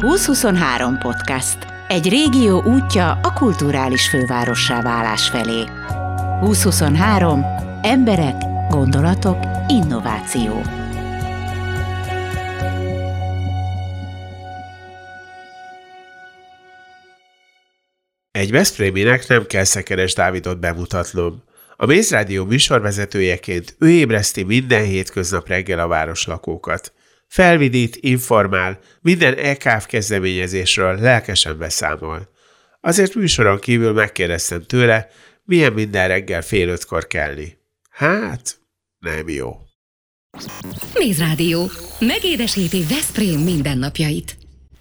2023 0.00 0.98
podcast. 0.98 1.58
Egy 1.88 2.08
régió 2.08 2.62
útja 2.62 3.10
a 3.22 3.32
kulturális 3.32 4.08
fővárossá 4.08 4.82
válás 4.82 5.28
felé. 5.28 5.64
2023. 6.40 7.44
Emberek, 7.82 8.34
gondolatok, 8.68 9.38
innováció. 9.68 10.62
Egy 18.30 18.50
Veszpréminek 18.50 19.28
nem 19.28 19.46
kell 19.46 19.64
Szekeres 19.64 20.14
Dávidot 20.14 20.60
bemutatnom. 20.60 21.42
A 21.76 21.86
Mézrádió 21.86 22.44
műsorvezetőjeként 22.44 23.76
ő 23.78 23.90
ébreszti 23.90 24.42
minden 24.42 24.84
hétköznap 24.84 25.48
reggel 25.48 25.78
a 25.78 25.88
városlakókat. 25.88 26.92
Felvidít, 27.30 27.96
informál, 27.96 28.78
minden 29.00 29.34
EKF 29.34 29.86
kezdeményezésről 29.86 31.00
lelkesen 31.00 31.58
beszámol. 31.58 32.28
Azért 32.80 33.14
műsoron 33.14 33.58
kívül 33.58 33.92
megkérdeztem 33.92 34.62
tőle, 34.62 35.08
milyen 35.44 35.72
minden 35.72 36.08
reggel 36.08 36.42
fél 36.42 36.68
ötkor 36.68 37.06
kelni. 37.06 37.58
Hát, 37.90 38.60
nem 38.98 39.28
jó. 39.28 39.56
Mézrádió. 40.94 41.66
Megédesíti 42.00 42.82
Veszprém 42.88 43.38
mindennapjait. 43.38 44.36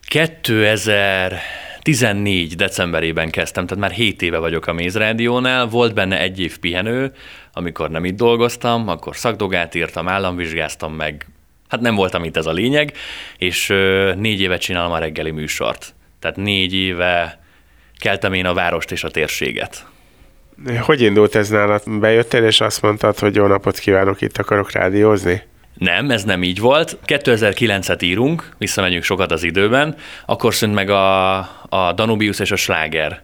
2014 0.07 2.55
decemberében 2.55 3.29
kezdtem, 3.29 3.65
tehát 3.65 3.83
már 3.83 3.91
7 3.91 4.21
éve 4.21 4.37
vagyok 4.37 4.67
a 4.67 4.73
Mézrádiónál, 4.73 5.67
volt 5.67 5.93
benne 5.93 6.19
egy 6.19 6.39
év 6.39 6.59
pihenő, 6.59 7.13
amikor 7.53 7.89
nem 7.89 8.05
itt 8.05 8.17
dolgoztam, 8.17 8.87
akkor 8.87 9.15
szakdogát 9.15 9.75
írtam, 9.75 10.07
államvizsgáztam 10.07 10.93
meg, 10.93 11.27
hát 11.69 11.81
nem 11.81 11.95
voltam 11.95 12.23
itt 12.23 12.37
ez 12.37 12.45
a 12.45 12.51
lényeg, 12.51 12.93
és 13.37 13.67
négy 14.15 14.41
éve 14.41 14.57
csinálom 14.57 14.91
a 14.91 14.97
reggeli 14.97 15.31
műsort. 15.31 15.93
Tehát 16.19 16.37
négy 16.37 16.73
éve 16.73 17.39
keltem 17.99 18.33
én 18.33 18.45
a 18.45 18.53
várost 18.53 18.91
és 18.91 19.03
a 19.03 19.09
térséget. 19.09 19.85
Hogy 20.79 21.01
indult 21.01 21.35
ez 21.35 21.49
nálad? 21.49 21.99
Bejöttél, 21.99 22.43
és 22.43 22.61
azt 22.61 22.81
mondtad, 22.81 23.19
hogy 23.19 23.35
jó 23.35 23.45
napot 23.45 23.79
kívánok, 23.79 24.21
itt 24.21 24.37
akarok 24.37 24.71
rádiózni? 24.71 25.41
Nem, 25.73 26.09
ez 26.09 26.23
nem 26.23 26.43
így 26.43 26.59
volt. 26.59 26.97
2009-et 27.05 28.03
írunk, 28.03 28.49
visszamegyünk 28.57 29.03
sokat 29.03 29.31
az 29.31 29.43
időben, 29.43 29.95
akkor 30.25 30.53
szűnt 30.53 30.73
meg 30.73 30.89
a, 30.89 31.37
a 31.69 31.93
Danubius 31.95 32.39
és 32.39 32.51
a 32.51 32.55
Sláger. 32.55 33.23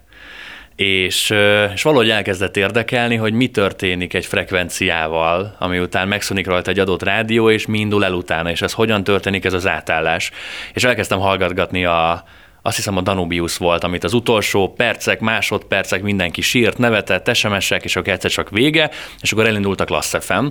És, 0.76 1.34
és 1.74 1.82
valahogy 1.82 2.10
elkezdett 2.10 2.58
érdekelni, 2.58 3.16
hogy 3.16 3.34
mi 3.34 3.48
történik 3.48 4.14
egy 4.14 4.26
frekvenciával, 4.26 5.56
ami 5.60 5.80
után 5.80 6.08
megszűnik 6.08 6.48
rajta 6.48 6.72
egy 6.72 6.80
adott 6.80 7.04
rádió, 7.04 7.50
és 7.50 7.66
mi 7.66 7.80
indul 7.80 8.06
el 8.06 8.14
utána, 8.14 8.50
és 8.50 8.62
ez 8.62 8.74
hogyan 8.74 9.04
történik 9.04 9.46
ez 9.46 9.54
az 9.54 9.68
átállás. 9.68 10.32
És 10.74 10.84
elkezdtem 10.84 11.20
hallgatgatni 11.20 11.86
a, 11.86 12.24
azt 12.66 12.76
hiszem 12.76 12.98
a 12.98 13.02
Danubius 13.02 13.58
volt, 13.58 13.84
amit 13.84 14.04
az 14.04 14.14
utolsó 14.14 14.74
percek, 14.78 15.20
másodpercek 15.20 16.02
mindenki 16.02 16.42
sírt, 16.42 16.78
nevetett, 16.78 17.36
SMS-ek, 17.36 17.84
és 17.84 17.96
akkor 17.96 18.14
egyszer 18.14 18.32
csak 18.32 18.50
vége, 18.50 18.90
és 19.22 19.32
akkor 19.32 19.46
elindult 19.46 19.82
a 19.82 19.86
Class 19.86 20.14
FM. 20.20 20.46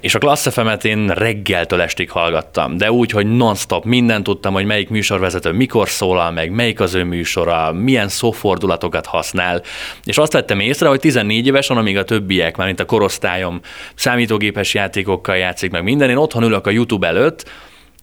És 0.00 0.14
a 0.14 0.18
Class 0.18 0.48
FM-et 0.48 0.84
én 0.84 1.08
reggeltől 1.08 1.80
estig 1.80 2.10
hallgattam, 2.10 2.76
de 2.76 2.92
úgy, 2.92 3.10
hogy 3.10 3.26
non-stop 3.26 3.84
mindent 3.84 4.24
tudtam, 4.24 4.52
hogy 4.52 4.64
melyik 4.64 4.88
műsorvezető 4.88 5.52
mikor 5.52 5.88
szólal 5.88 6.30
meg, 6.30 6.50
melyik 6.50 6.80
az 6.80 6.94
ő 6.94 7.04
műsora, 7.04 7.72
milyen 7.72 8.08
szófordulatokat 8.08 9.06
használ. 9.06 9.62
És 10.04 10.18
azt 10.18 10.32
vettem 10.32 10.60
észre, 10.60 10.88
hogy 10.88 11.00
14 11.00 11.46
évesen, 11.46 11.76
amíg 11.76 11.96
a 11.96 12.04
többiek, 12.04 12.56
már 12.56 12.66
mint 12.66 12.80
a 12.80 12.84
korosztályom, 12.84 13.60
számítógépes 13.94 14.74
játékokkal 14.74 15.36
játszik 15.36 15.70
meg 15.70 15.82
minden, 15.82 16.10
én 16.10 16.16
otthon 16.16 16.42
ülök 16.42 16.66
a 16.66 16.70
YouTube 16.70 17.06
előtt, 17.06 17.44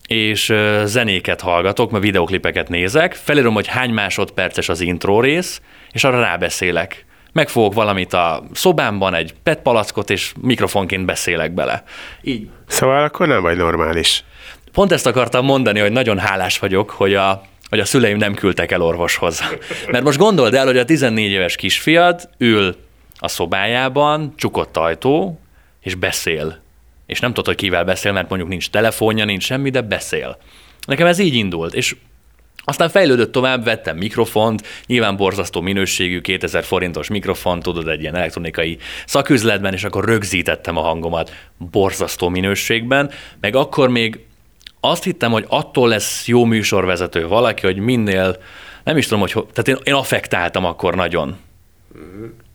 és 0.09 0.53
zenéket 0.83 1.41
hallgatok, 1.41 1.91
mert 1.91 2.03
videoklipeket 2.03 2.69
nézek, 2.69 3.13
felírom, 3.13 3.53
hogy 3.53 3.67
hány 3.67 3.89
másodperces 3.89 4.69
az 4.69 4.81
intro 4.81 5.21
rész, 5.21 5.61
és 5.91 6.03
arra 6.03 6.19
rábeszélek. 6.19 7.05
Megfogok 7.31 7.73
valamit 7.73 8.13
a 8.13 8.43
szobámban, 8.53 9.13
egy 9.13 9.33
PET 9.43 9.61
palackot, 9.61 10.09
és 10.09 10.33
mikrofonként 10.41 11.05
beszélek 11.05 11.51
bele. 11.51 11.83
Így. 12.21 12.49
Szóval 12.67 13.03
akkor 13.03 13.27
nem 13.27 13.41
vagy 13.41 13.57
normális. 13.57 14.23
Pont 14.71 14.91
ezt 14.91 15.05
akartam 15.05 15.45
mondani, 15.45 15.79
hogy 15.79 15.91
nagyon 15.91 16.19
hálás 16.19 16.59
vagyok, 16.59 16.89
hogy 16.89 17.15
a, 17.15 17.41
hogy 17.69 17.79
a 17.79 17.85
szüleim 17.85 18.17
nem 18.17 18.33
küldtek 18.33 18.71
el 18.71 18.81
orvoshoz. 18.81 19.43
Mert 19.91 20.03
most 20.03 20.17
gondold 20.17 20.53
el, 20.53 20.65
hogy 20.65 20.77
a 20.77 20.85
14 20.85 21.31
éves 21.31 21.55
kisfiad 21.55 22.29
ül 22.37 22.75
a 23.19 23.27
szobájában, 23.27 24.33
csukott 24.35 24.77
ajtó, 24.77 25.39
és 25.81 25.95
beszél 25.95 26.67
és 27.09 27.19
nem 27.19 27.29
tudod, 27.29 27.45
hogy 27.45 27.55
kivel 27.55 27.83
beszél, 27.83 28.11
mert 28.11 28.29
mondjuk 28.29 28.49
nincs 28.49 28.69
telefonja, 28.69 29.25
nincs 29.25 29.43
semmi, 29.43 29.69
de 29.69 29.81
beszél. 29.81 30.37
Nekem 30.87 31.07
ez 31.07 31.19
így 31.19 31.33
indult, 31.33 31.73
és 31.73 31.95
aztán 32.63 32.89
fejlődött 32.89 33.31
tovább, 33.31 33.63
vettem 33.63 33.97
mikrofont, 33.97 34.67
nyilván 34.85 35.15
borzasztó 35.15 35.61
minőségű, 35.61 36.21
2000 36.21 36.63
forintos 36.63 37.07
mikrofon, 37.07 37.59
tudod, 37.59 37.87
egy 37.87 38.01
ilyen 38.01 38.15
elektronikai 38.15 38.77
szaküzletben, 39.05 39.73
és 39.73 39.83
akkor 39.83 40.05
rögzítettem 40.05 40.77
a 40.77 40.81
hangomat 40.81 41.33
borzasztó 41.57 42.29
minőségben, 42.29 43.11
meg 43.39 43.55
akkor 43.55 43.89
még 43.89 44.19
azt 44.79 45.03
hittem, 45.03 45.31
hogy 45.31 45.45
attól 45.47 45.87
lesz 45.87 46.27
jó 46.27 46.45
műsorvezető 46.45 47.27
valaki, 47.27 47.65
hogy 47.65 47.77
minél, 47.77 48.37
nem 48.83 48.97
is 48.97 49.07
tudom, 49.07 49.19
hogy, 49.19 49.31
tehát 49.31 49.67
én, 49.67 49.77
én 49.83 49.93
affektáltam 49.93 50.65
akkor 50.65 50.95
nagyon. 50.95 51.37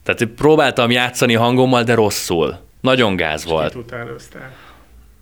Tehát 0.05 0.35
próbáltam 0.35 0.91
játszani 0.91 1.35
hangommal, 1.35 1.83
de 1.83 1.95
rosszul. 1.95 2.73
Nagyon 2.84 3.17
gáz 3.17 3.45
volt. 3.45 3.77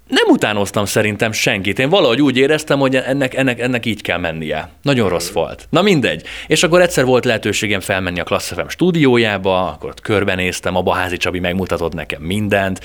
Nem 0.08 0.28
utánoztam 0.28 0.84
szerintem 0.84 1.32
senkit. 1.32 1.78
Én 1.78 1.88
valahogy 1.88 2.22
úgy 2.22 2.36
éreztem, 2.36 2.78
hogy 2.78 2.96
ennek, 2.96 3.34
ennek, 3.34 3.60
ennek 3.60 3.86
így 3.86 4.02
kell 4.02 4.18
mennie. 4.18 4.68
Nagyon 4.82 5.08
rossz 5.08 5.30
volt. 5.30 5.66
Na 5.70 5.82
mindegy. 5.82 6.26
És 6.46 6.62
akkor 6.62 6.80
egyszer 6.80 7.04
volt 7.04 7.24
lehetőségem 7.24 7.80
felmenni 7.80 8.20
a 8.20 8.24
Klassz 8.24 8.52
FM 8.52 8.66
stúdiójába, 8.68 9.68
akkor 9.68 9.90
ott 9.90 10.00
körbenéztem, 10.00 10.76
a 10.76 10.82
Baházi 10.82 11.16
Csabi 11.16 11.40
megmutatott 11.40 11.94
nekem 11.94 12.22
mindent. 12.22 12.80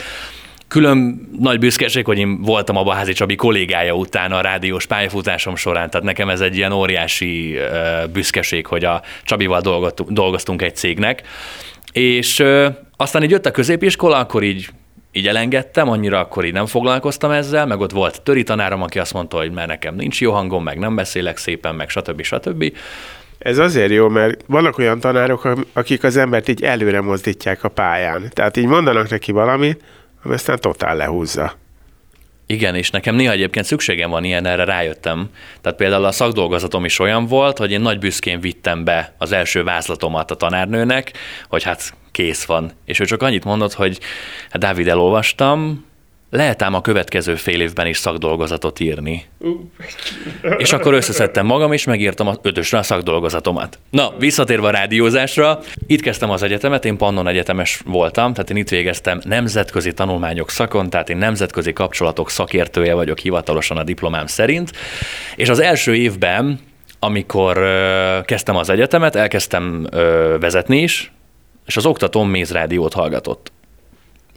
Külön 0.67 1.29
nagy 1.39 1.59
büszkeség, 1.59 2.05
hogy 2.05 2.17
én 2.17 2.41
voltam 2.41 2.77
a 2.77 2.83
Baházi 2.83 3.13
Csabi 3.13 3.35
kollégája 3.35 3.93
után 3.93 4.31
a 4.31 4.41
rádiós 4.41 4.85
pályafutásom 4.85 5.55
során, 5.55 5.89
tehát 5.89 6.05
nekem 6.05 6.29
ez 6.29 6.41
egy 6.41 6.55
ilyen 6.55 6.71
óriási 6.71 7.57
büszkeség, 8.13 8.65
hogy 8.65 8.83
a 8.83 9.01
Csabival 9.23 9.61
dolgoztunk 10.09 10.61
egy 10.61 10.75
cégnek. 10.75 11.23
És 11.91 12.43
aztán 12.97 13.23
így 13.23 13.29
jött 13.29 13.45
a 13.45 13.51
középiskola, 13.51 14.17
akkor 14.17 14.43
így 14.43 14.69
így 15.11 15.27
elengedtem, 15.27 15.89
annyira 15.89 16.19
akkor 16.19 16.45
így 16.45 16.53
nem 16.53 16.65
foglalkoztam 16.65 17.31
ezzel, 17.31 17.65
meg 17.65 17.79
ott 17.79 17.91
volt 17.91 18.21
töri 18.21 18.43
tanárom, 18.43 18.81
aki 18.81 18.99
azt 18.99 19.13
mondta, 19.13 19.37
hogy 19.37 19.51
mert 19.51 19.67
nekem 19.67 19.95
nincs 19.95 20.21
jó 20.21 20.31
hangom, 20.31 20.63
meg 20.63 20.79
nem 20.79 20.95
beszélek 20.95 21.37
szépen, 21.37 21.75
meg 21.75 21.89
stb. 21.89 22.21
stb. 22.21 22.73
Ez 23.37 23.57
azért 23.57 23.91
jó, 23.91 24.07
mert 24.07 24.43
vannak 24.47 24.77
olyan 24.77 24.99
tanárok, 24.99 25.49
akik 25.73 26.03
az 26.03 26.17
embert 26.17 26.47
így 26.47 26.63
előre 26.63 27.01
mozdítják 27.01 27.63
a 27.63 27.69
pályán. 27.69 28.29
Tehát 28.33 28.57
így 28.57 28.65
mondanak 28.65 29.09
neki 29.09 29.31
valamit, 29.31 29.83
ami 30.23 30.33
aztán 30.33 30.59
totál 30.59 30.95
lehúzza. 30.95 31.53
Igen, 32.45 32.75
és 32.75 32.89
nekem 32.89 33.15
néha 33.15 33.31
egyébként 33.31 33.65
szükségem 33.65 34.09
van 34.09 34.23
ilyen, 34.23 34.45
erre 34.45 34.63
rájöttem. 34.63 35.29
Tehát 35.61 35.77
például 35.77 36.05
a 36.05 36.11
szakdolgozatom 36.11 36.85
is 36.85 36.99
olyan 36.99 37.25
volt, 37.25 37.57
hogy 37.57 37.71
én 37.71 37.81
nagy 37.81 37.99
büszkén 37.99 38.39
vittem 38.39 38.83
be 38.83 39.15
az 39.17 39.31
első 39.31 39.63
vázlatomat 39.63 40.31
a 40.31 40.35
tanárnőnek, 40.35 41.11
hogy 41.49 41.63
hát 41.63 41.93
kész 42.17 42.43
van. 42.43 42.71
És 42.85 42.99
ő 42.99 43.05
csak 43.05 43.21
annyit 43.21 43.43
mondott, 43.43 43.73
hogy 43.73 43.99
hát 44.49 44.61
Dávid, 44.61 44.87
elolvastam, 44.87 45.85
lehet 46.29 46.61
ám 46.61 46.73
a 46.73 46.81
következő 46.81 47.35
fél 47.35 47.61
évben 47.61 47.87
is 47.87 47.97
szakdolgozatot 47.97 48.79
írni. 48.79 49.25
és 50.57 50.73
akkor 50.73 50.93
összeszedtem 50.93 51.45
magam, 51.45 51.71
és 51.71 51.83
megírtam 51.83 52.27
az 52.27 52.39
ötösre 52.41 52.77
a 52.77 52.83
szakdolgozatomat. 52.83 53.79
Na, 53.89 54.13
visszatérve 54.19 54.67
a 54.67 54.71
rádiózásra, 54.71 55.59
itt 55.87 56.01
kezdtem 56.01 56.29
az 56.29 56.43
egyetemet, 56.43 56.85
én 56.85 56.97
Pannon 56.97 57.27
egyetemes 57.27 57.81
voltam, 57.85 58.33
tehát 58.33 58.49
én 58.49 58.57
itt 58.57 58.69
végeztem 58.69 59.19
nemzetközi 59.23 59.93
tanulmányok 59.93 60.49
szakon, 60.49 60.89
tehát 60.89 61.09
én 61.09 61.17
nemzetközi 61.17 61.73
kapcsolatok 61.73 62.29
szakértője 62.29 62.93
vagyok 62.93 63.17
hivatalosan 63.17 63.77
a 63.77 63.83
diplomám 63.83 64.25
szerint, 64.25 64.71
és 65.35 65.49
az 65.49 65.59
első 65.59 65.95
évben 65.95 66.59
amikor 66.99 67.57
ö, 67.57 68.19
kezdtem 68.25 68.55
az 68.55 68.69
egyetemet, 68.69 69.15
elkezdtem 69.15 69.87
ö, 69.91 70.35
vezetni 70.39 70.81
is, 70.81 71.11
és 71.67 71.77
az 71.77 71.85
oktatóm 71.85 72.29
mézrádiót 72.29 72.93
hallgatott. 72.93 73.51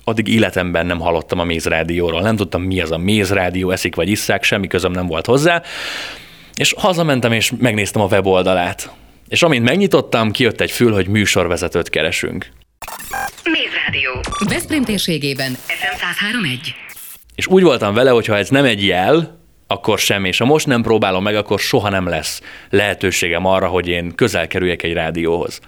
Addig 0.04 0.28
életemben 0.28 0.86
nem 0.86 1.00
hallottam 1.00 1.38
a 1.38 1.44
mézrádióról, 1.44 2.20
nem 2.20 2.36
tudtam 2.36 2.62
mi 2.62 2.80
az 2.80 2.90
a 2.90 2.98
mézrádió, 2.98 3.70
eszik 3.70 3.94
vagy 3.94 4.08
isszák, 4.08 4.42
semmi 4.42 4.66
közöm 4.66 4.92
nem 4.92 5.06
volt 5.06 5.26
hozzá, 5.26 5.62
és 6.54 6.74
hazamentem 6.76 7.32
és 7.32 7.52
megnéztem 7.58 8.02
a 8.02 8.06
weboldalát. 8.06 8.90
És 9.28 9.42
amint 9.42 9.64
megnyitottam, 9.64 10.30
kijött 10.30 10.60
egy 10.60 10.70
fül, 10.70 10.92
hogy 10.92 11.08
műsorvezetőt 11.08 11.88
keresünk. 11.88 12.48
Mézrádió. 13.44 14.20
Veszprém 14.48 14.84
térségében 14.84 15.52
FM 15.52 15.94
1031. 15.94 16.74
És 17.34 17.46
úgy 17.46 17.62
voltam 17.62 17.94
vele, 17.94 18.10
hogy 18.10 18.26
ha 18.26 18.36
ez 18.36 18.48
nem 18.48 18.64
egy 18.64 18.86
jel, 18.86 19.40
akkor 19.66 19.98
sem, 19.98 20.24
és 20.24 20.38
ha 20.38 20.44
most 20.44 20.66
nem 20.66 20.82
próbálom 20.82 21.22
meg, 21.22 21.36
akkor 21.36 21.58
soha 21.58 21.88
nem 21.88 22.08
lesz 22.08 22.40
lehetőségem 22.70 23.44
arra, 23.44 23.66
hogy 23.66 23.88
én 23.88 24.14
közel 24.14 24.46
kerüljek 24.46 24.82
egy 24.82 24.92
rádióhoz. 24.92 25.60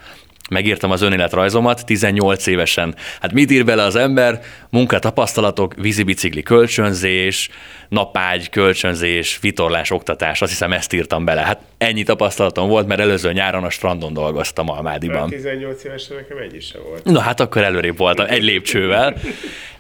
Megírtam 0.53 0.91
az 0.91 1.03
önéletrajzomat 1.03 1.85
18 1.85 2.47
évesen. 2.47 2.95
Hát 3.21 3.33
mit 3.33 3.51
ír 3.51 3.65
bele 3.65 3.83
az 3.83 3.97
ember? 3.97 4.41
Munkatapasztalatok, 4.71 5.75
vízibicikli 5.75 6.43
kölcsönzés, 6.43 7.49
napágy, 7.89 8.51
kölcsönzés, 8.51 9.39
vitorlás, 9.41 9.91
oktatás, 9.91 10.43
azt 10.43 10.51
hiszem 10.51 10.73
ezt 10.73 10.93
írtam 10.93 11.25
bele. 11.25 11.41
Hát 11.41 11.61
ennyi 11.79 12.03
tapasztalatom 12.03 12.69
volt, 12.69 12.87
mert 12.87 13.01
előző 13.01 13.33
nyáron 13.33 13.65
a 13.65 13.71
strandon 13.71 14.13
dolgoztam 14.13 14.69
Almádiban. 14.69 15.29
18 15.29 15.85
évesen 15.85 16.17
nekem 16.17 16.37
egy 16.37 16.55
is 16.55 16.73
volt. 16.89 17.05
Na 17.05 17.21
hát 17.21 17.41
akkor 17.41 17.63
előrébb 17.63 17.97
voltam, 17.97 18.27
egy 18.29 18.43
lépcsővel. 18.43 19.15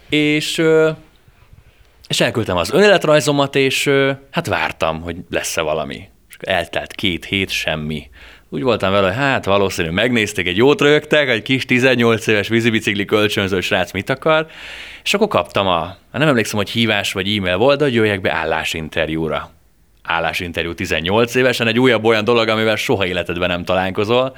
és, 0.08 0.62
és 2.08 2.20
elküldtem 2.20 2.56
az 2.56 2.72
önéletrajzomat, 2.72 3.56
és 3.56 3.90
hát 4.30 4.46
vártam, 4.46 5.00
hogy 5.00 5.16
lesz-e 5.30 5.60
valami. 5.60 6.08
És 6.28 6.36
eltelt 6.40 6.92
két 6.92 7.24
hét, 7.24 7.50
semmi 7.50 8.10
úgy 8.52 8.62
voltam 8.62 8.92
vele, 8.92 9.06
hogy 9.06 9.16
hát 9.16 9.44
valószínű 9.44 9.90
megnézték, 9.90 10.46
egy 10.46 10.56
jót 10.56 10.80
rögtek, 10.80 11.28
egy 11.28 11.42
kis 11.42 11.64
18 11.64 12.26
éves 12.26 12.48
vízibicikli 12.48 13.04
kölcsönző 13.04 13.60
srác 13.60 13.92
mit 13.92 14.10
akar, 14.10 14.46
és 15.02 15.14
akkor 15.14 15.28
kaptam 15.28 15.66
a, 15.66 15.96
nem 16.12 16.28
emlékszem, 16.28 16.56
hogy 16.56 16.70
hívás 16.70 17.12
vagy 17.12 17.36
e-mail 17.36 17.56
volt, 17.56 17.78
de 17.78 17.84
hogy 17.84 17.94
jöjjek 17.94 18.20
be 18.20 18.32
állásinterjúra. 18.32 19.50
Állásinterjú 20.02 20.74
18 20.74 21.34
évesen, 21.34 21.66
egy 21.66 21.78
újabb 21.78 22.04
olyan 22.04 22.24
dolog, 22.24 22.48
amivel 22.48 22.76
soha 22.76 23.06
életedben 23.06 23.48
nem 23.48 23.64
találkozol. 23.64 24.36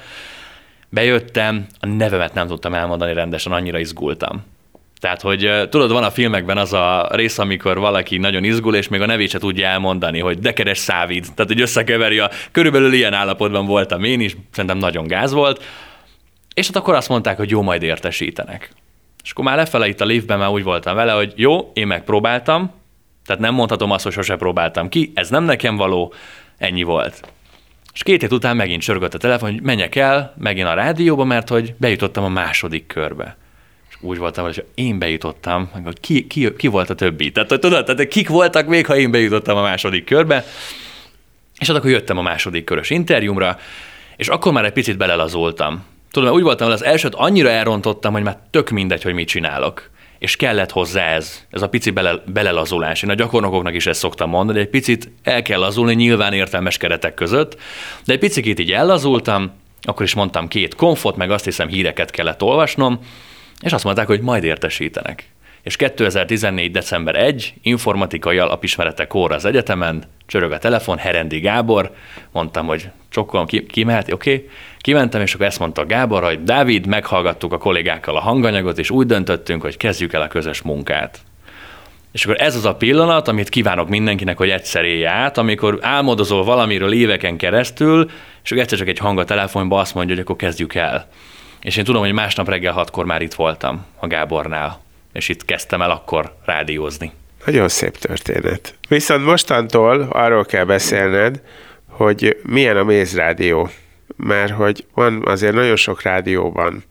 Bejöttem, 0.89 1.65
a 1.79 1.85
nevemet 1.85 2.33
nem 2.33 2.47
tudtam 2.47 2.73
elmondani 2.73 3.13
rendesen, 3.13 3.51
annyira 3.51 3.79
izgultam. 3.79 4.43
Tehát, 4.99 5.21
hogy 5.21 5.67
tudod, 5.69 5.91
van 5.91 6.03
a 6.03 6.11
filmekben 6.11 6.57
az 6.57 6.73
a 6.73 7.09
rész, 7.11 7.37
amikor 7.37 7.79
valaki 7.79 8.17
nagyon 8.17 8.43
izgul, 8.43 8.75
és 8.75 8.87
még 8.87 9.01
a 9.01 9.05
nevét 9.05 9.29
se 9.29 9.39
tudja 9.39 9.67
elmondani, 9.67 10.19
hogy 10.19 10.39
de 10.39 10.53
keres 10.53 10.77
szávid. 10.77 11.25
Tehát, 11.35 11.51
hogy 11.51 11.61
összekeveri 11.61 12.19
a... 12.19 12.29
Körülbelül 12.51 12.93
ilyen 12.93 13.13
állapotban 13.13 13.65
voltam 13.65 14.03
én 14.03 14.19
is, 14.19 14.37
szerintem 14.51 14.77
nagyon 14.77 15.07
gáz 15.07 15.31
volt. 15.31 15.63
És 16.53 16.67
hát 16.67 16.75
akkor 16.75 16.93
azt 16.93 17.09
mondták, 17.09 17.37
hogy 17.37 17.49
jó, 17.49 17.61
majd 17.61 17.83
értesítenek. 17.83 18.71
És 19.23 19.31
akkor 19.31 19.43
már 19.43 19.55
lefele 19.55 19.87
itt 19.87 20.01
a 20.01 20.05
liftben 20.05 20.37
már 20.37 20.49
úgy 20.49 20.63
voltam 20.63 20.95
vele, 20.95 21.11
hogy 21.11 21.33
jó, 21.35 21.71
én 21.73 21.87
megpróbáltam, 21.87 22.71
tehát 23.25 23.41
nem 23.41 23.53
mondhatom 23.53 23.91
azt, 23.91 24.03
hogy 24.03 24.13
sose 24.13 24.35
próbáltam 24.35 24.89
ki, 24.89 25.11
ez 25.15 25.29
nem 25.29 25.43
nekem 25.43 25.75
való, 25.75 26.13
ennyi 26.57 26.83
volt. 26.83 27.21
És 27.93 28.03
két 28.03 28.21
hét 28.21 28.31
után 28.31 28.55
megint 28.55 28.81
csörgött 28.81 29.13
a 29.13 29.17
telefon, 29.17 29.51
hogy 29.51 29.61
menjek 29.61 29.95
el 29.95 30.33
megint 30.37 30.67
a 30.67 30.73
rádióba, 30.73 31.23
mert 31.23 31.49
hogy 31.49 31.73
bejutottam 31.77 32.23
a 32.23 32.29
második 32.29 32.87
körbe 32.87 33.37
úgy 34.05 34.17
voltam, 34.17 34.45
hogy 34.45 34.65
én 34.75 34.99
bejutottam, 34.99 35.69
hogy 35.83 35.99
ki, 35.99 36.27
ki, 36.27 36.55
ki 36.57 36.67
volt 36.67 36.89
a 36.89 36.95
többi. 36.95 37.31
Tehát 37.31 37.49
tudod, 37.49 37.85
tehát 37.85 38.07
kik 38.07 38.29
voltak 38.29 38.67
még, 38.67 38.85
ha 38.85 38.97
én 38.97 39.11
bejutottam 39.11 39.57
a 39.57 39.61
második 39.61 40.05
körbe. 40.05 40.45
És 41.59 41.67
hát 41.67 41.75
akkor 41.75 41.89
jöttem 41.89 42.17
a 42.17 42.21
második 42.21 42.63
körös 42.63 42.89
interjúmra, 42.89 43.57
és 44.15 44.27
akkor 44.27 44.51
már 44.53 44.65
egy 44.65 44.71
picit 44.71 44.97
belelazultam. 44.97 45.83
Tudom, 46.11 46.33
úgy 46.33 46.43
voltam, 46.43 46.67
hogy 46.67 46.75
az 46.75 46.83
elsőt 46.83 47.15
annyira 47.15 47.49
elrontottam, 47.49 48.13
hogy 48.13 48.23
már 48.23 48.37
tök 48.49 48.69
mindegy, 48.69 49.03
hogy 49.03 49.13
mit 49.13 49.27
csinálok. 49.27 49.89
És 50.19 50.35
kellett 50.35 50.71
hozzá 50.71 51.05
ez, 51.05 51.41
ez 51.49 51.61
a 51.61 51.69
pici 51.69 51.89
bele, 51.89 52.23
belelazulás. 52.25 53.03
Én 53.03 53.09
a 53.09 53.13
gyakornokoknak 53.13 53.73
is 53.73 53.85
ezt 53.85 53.99
szoktam 53.99 54.29
mondani, 54.29 54.59
egy 54.59 54.69
picit 54.69 55.11
el 55.23 55.41
kell 55.41 55.59
lazulni, 55.59 55.93
nyilván 55.93 56.33
értelmes 56.33 56.77
keretek 56.77 57.13
között, 57.13 57.57
de 58.05 58.13
egy 58.13 58.19
picit 58.19 58.59
így 58.59 58.71
ellazultam, 58.71 59.51
akkor 59.81 60.05
is 60.05 60.13
mondtam 60.13 60.47
két 60.47 60.75
konfot, 60.75 61.15
meg 61.15 61.31
azt 61.31 61.45
hiszem 61.45 61.67
híreket 61.67 62.11
kellett 62.11 62.41
olvasnom, 62.41 62.99
és 63.61 63.73
azt 63.73 63.83
mondták, 63.83 64.07
hogy 64.07 64.21
majd 64.21 64.43
értesítenek. 64.43 65.29
És 65.63 65.75
2014. 65.75 66.71
december 66.71 67.15
1, 67.15 67.53
informatikai 67.61 68.37
alapismeretek 68.37 69.13
óra 69.13 69.35
az 69.35 69.45
egyetemen, 69.45 70.03
csörög 70.25 70.51
a 70.51 70.57
telefon, 70.57 70.97
Herendi 70.97 71.39
Gábor, 71.39 71.91
mondtam, 72.31 72.65
hogy 72.65 72.89
csokkolom, 73.09 73.45
ki, 73.45 73.65
ki 73.65 73.83
mehet, 73.83 74.11
oké. 74.11 74.33
Okay. 74.33 74.49
Kimentem, 74.79 75.21
és 75.21 75.33
akkor 75.33 75.45
ezt 75.45 75.59
mondta 75.59 75.85
Gábor, 75.85 76.23
hogy 76.23 76.43
Dávid, 76.43 76.85
meghallgattuk 76.85 77.53
a 77.53 77.57
kollégákkal 77.57 78.15
a 78.15 78.19
hanganyagot, 78.19 78.79
és 78.79 78.89
úgy 78.89 79.05
döntöttünk, 79.05 79.61
hogy 79.61 79.77
kezdjük 79.77 80.13
el 80.13 80.21
a 80.21 80.27
közös 80.27 80.61
munkát. 80.61 81.19
És 82.11 82.25
akkor 82.25 82.41
ez 82.41 82.55
az 82.55 82.65
a 82.65 82.75
pillanat, 82.75 83.27
amit 83.27 83.49
kívánok 83.49 83.89
mindenkinek, 83.89 84.37
hogy 84.37 84.49
egyszer 84.49 84.83
élj 84.83 85.05
át, 85.05 85.37
amikor 85.37 85.77
álmodozol 85.81 86.43
valamiről 86.43 86.93
éveken 86.93 87.37
keresztül, 87.37 88.09
és 88.43 88.51
akkor 88.51 88.63
egyszer 88.63 88.77
csak 88.77 88.87
egy 88.87 88.97
hang 88.97 89.19
a 89.19 89.23
telefonban 89.23 89.79
azt 89.79 89.93
mondja, 89.93 90.13
hogy 90.15 90.23
akkor 90.23 90.35
kezdjük 90.35 90.75
el. 90.75 91.07
És 91.65 91.77
én 91.77 91.83
tudom, 91.83 92.01
hogy 92.01 92.11
másnap 92.11 92.49
reggel 92.49 92.73
hatkor 92.73 93.05
már 93.05 93.21
itt 93.21 93.33
voltam 93.33 93.85
a 93.99 94.07
Gábornál, 94.07 94.81
és 95.13 95.29
itt 95.29 95.45
kezdtem 95.45 95.81
el 95.81 95.91
akkor 95.91 96.35
rádiózni. 96.43 97.11
Nagyon 97.45 97.67
szép 97.67 97.97
történet. 97.97 98.75
Viszont 98.87 99.25
mostantól 99.25 100.01
arról 100.01 100.45
kell 100.45 100.63
beszélned, 100.63 101.41
hogy 101.89 102.37
milyen 102.43 102.77
a 102.77 102.83
mézrádió. 102.83 103.69
Mert 104.15 104.51
hogy 104.51 104.85
van 104.93 105.23
azért 105.25 105.53
nagyon 105.53 105.75
sok 105.75 106.01
rádió 106.01 106.51
van, 106.51 106.83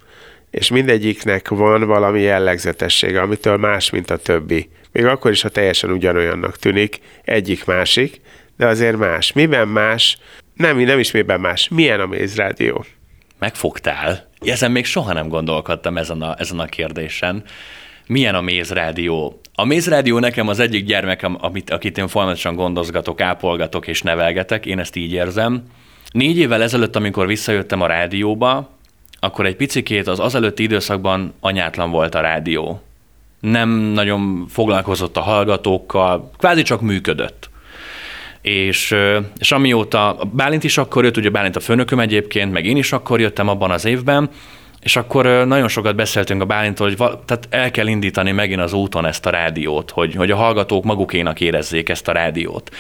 és 0.51 0.69
mindegyiknek 0.69 1.49
van 1.49 1.87
valami 1.87 2.21
jellegzetessége, 2.21 3.21
amitől 3.21 3.57
más, 3.57 3.91
mint 3.91 4.11
a 4.11 4.17
többi. 4.17 4.69
Még 4.93 5.05
akkor 5.05 5.31
is, 5.31 5.43
ha 5.43 5.49
teljesen 5.49 5.91
ugyanolyannak 5.91 6.57
tűnik, 6.57 6.99
egyik 7.25 7.65
másik, 7.65 8.21
de 8.57 8.67
azért 8.67 8.97
más. 8.97 9.33
Miben 9.33 9.69
más? 9.69 10.19
Nem, 10.55 10.79
nem 10.79 10.99
is 10.99 11.11
miben 11.11 11.41
más. 11.41 11.69
Milyen 11.69 12.01
a 12.01 12.07
mézrádió? 12.07 12.85
Megfogtál. 13.45 14.29
Ezen 14.41 14.71
még 14.71 14.85
soha 14.85 15.13
nem 15.13 15.29
gondolkodtam 15.29 15.97
ezen 15.97 16.23
a, 16.23 16.35
ezen 16.39 16.59
a 16.59 16.65
kérdésen. 16.65 17.43
Milyen 18.07 18.35
a 18.35 18.41
mézrádió? 18.41 19.41
A 19.55 19.65
mézrádió 19.65 20.19
nekem 20.19 20.49
az 20.49 20.59
egyik 20.59 20.85
gyermekem, 20.85 21.37
amit, 21.41 21.71
akit 21.71 21.99
én 21.99 22.09
folyamatosan 22.09 22.55
gondozgatok, 22.55 23.21
ápolgatok 23.21 23.87
és 23.87 24.03
nevelgetek, 24.03 24.67
én 24.67 24.79
ezt 24.79 24.97
így 24.97 25.13
érzem. 25.13 25.63
Négy 26.11 26.39
évvel 26.39 26.63
ezelőtt, 26.63 26.97
amikor 26.97 27.27
visszajöttem 27.27 27.81
a 27.81 27.87
rádióba, 27.87 28.71
akkor 29.21 29.47
egy 29.47 29.57
picikét 29.57 30.07
az 30.07 30.19
azelőtti 30.19 30.63
időszakban 30.63 31.35
anyátlan 31.41 31.91
volt 31.91 32.15
a 32.15 32.21
rádió. 32.21 32.83
Nem 33.41 33.71
nagyon 33.71 34.47
foglalkozott 34.49 35.17
a 35.17 35.21
hallgatókkal, 35.21 36.31
kvázi 36.37 36.63
csak 36.63 36.81
működött 36.81 37.51
és, 38.45 38.97
és 39.39 39.53
amióta 39.53 40.19
Bálint 40.33 40.65
is 40.65 40.79
akkor 40.79 41.05
jött, 41.05 41.17
ugye 41.17 41.31
Bálint 41.31 41.57
a 41.57 41.61
főnököm 41.61 42.01
egyébként, 42.01 42.53
meg 42.53 42.65
én 42.65 42.77
is 42.77 42.93
akkor 42.93 43.21
jöttem 43.21 43.49
abban 43.49 43.71
az 43.71 43.85
évben, 43.85 44.31
és 44.81 44.97
akkor 44.97 45.25
nagyon 45.25 45.69
sokat 45.69 45.97
beszéltünk 45.97 46.43
a 46.43 46.45
Bálintól, 46.45 46.87
hogy 46.87 46.97
val- 46.97 47.25
tehát 47.27 47.47
el 47.51 47.71
kell 47.71 47.87
indítani 47.87 48.33
megint 48.33 48.61
az 48.61 48.73
úton 48.73 49.07
ezt 49.07 49.27
a 49.27 49.31
rádiót, 49.31 49.91
hogy, 49.91 50.15
hogy 50.15 50.31
a 50.31 50.37
hallgatók 50.37 50.85
magukénak 50.85 51.41
érezzék 51.41 51.89
ezt 51.89 52.09
a 52.09 52.13
rádiót. 52.13 52.71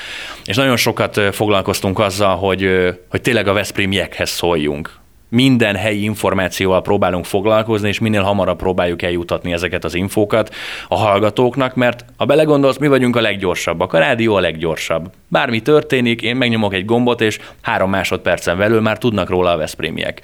És 0.45 0.57
nagyon 0.57 0.77
sokat 0.77 1.21
foglalkoztunk 1.35 1.99
azzal, 1.99 2.37
hogy, 2.37 2.71
hogy 3.09 3.21
tényleg 3.21 3.49
a 3.49 3.53
Veszprémiekhez 3.53 4.31
szóljunk 4.31 5.03
minden 5.35 5.77
helyi 5.77 6.03
információval 6.03 6.83
próbálunk 6.83 7.25
foglalkozni, 7.25 7.89
és 7.89 7.99
minél 7.99 8.23
hamarabb 8.23 8.59
próbáljuk 8.59 9.03
eljutatni 9.03 9.53
ezeket 9.53 9.85
az 9.85 9.95
infókat 9.95 10.55
a 10.89 10.97
hallgatóknak, 10.97 11.75
mert 11.75 12.05
ha 12.17 12.25
belegondolsz, 12.25 12.79
mi 12.79 12.89
vagyunk 12.89 13.17
a 13.17 13.21
leggyorsabbak, 13.21 13.93
a 13.93 13.99
rádió 13.99 14.35
a 14.35 14.41
leggyorsabb. 14.41 15.11
Bármi 15.29 15.61
történik, 15.61 16.23
én 16.23 16.37
megnyomok 16.37 16.75
egy 16.75 16.85
gombot, 16.85 17.21
és 17.21 17.39
három 17.61 17.91
másodpercen 17.91 18.59
belül 18.59 18.81
már 18.81 18.99
tudnak 18.99 19.29
róla 19.29 19.51
a 19.51 19.57
Veszprémiek. 19.57 20.21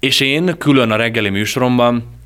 És 0.00 0.20
én 0.20 0.54
külön 0.58 0.90
a 0.90 0.96
reggeli 0.96 1.28
műsoromban 1.28 2.18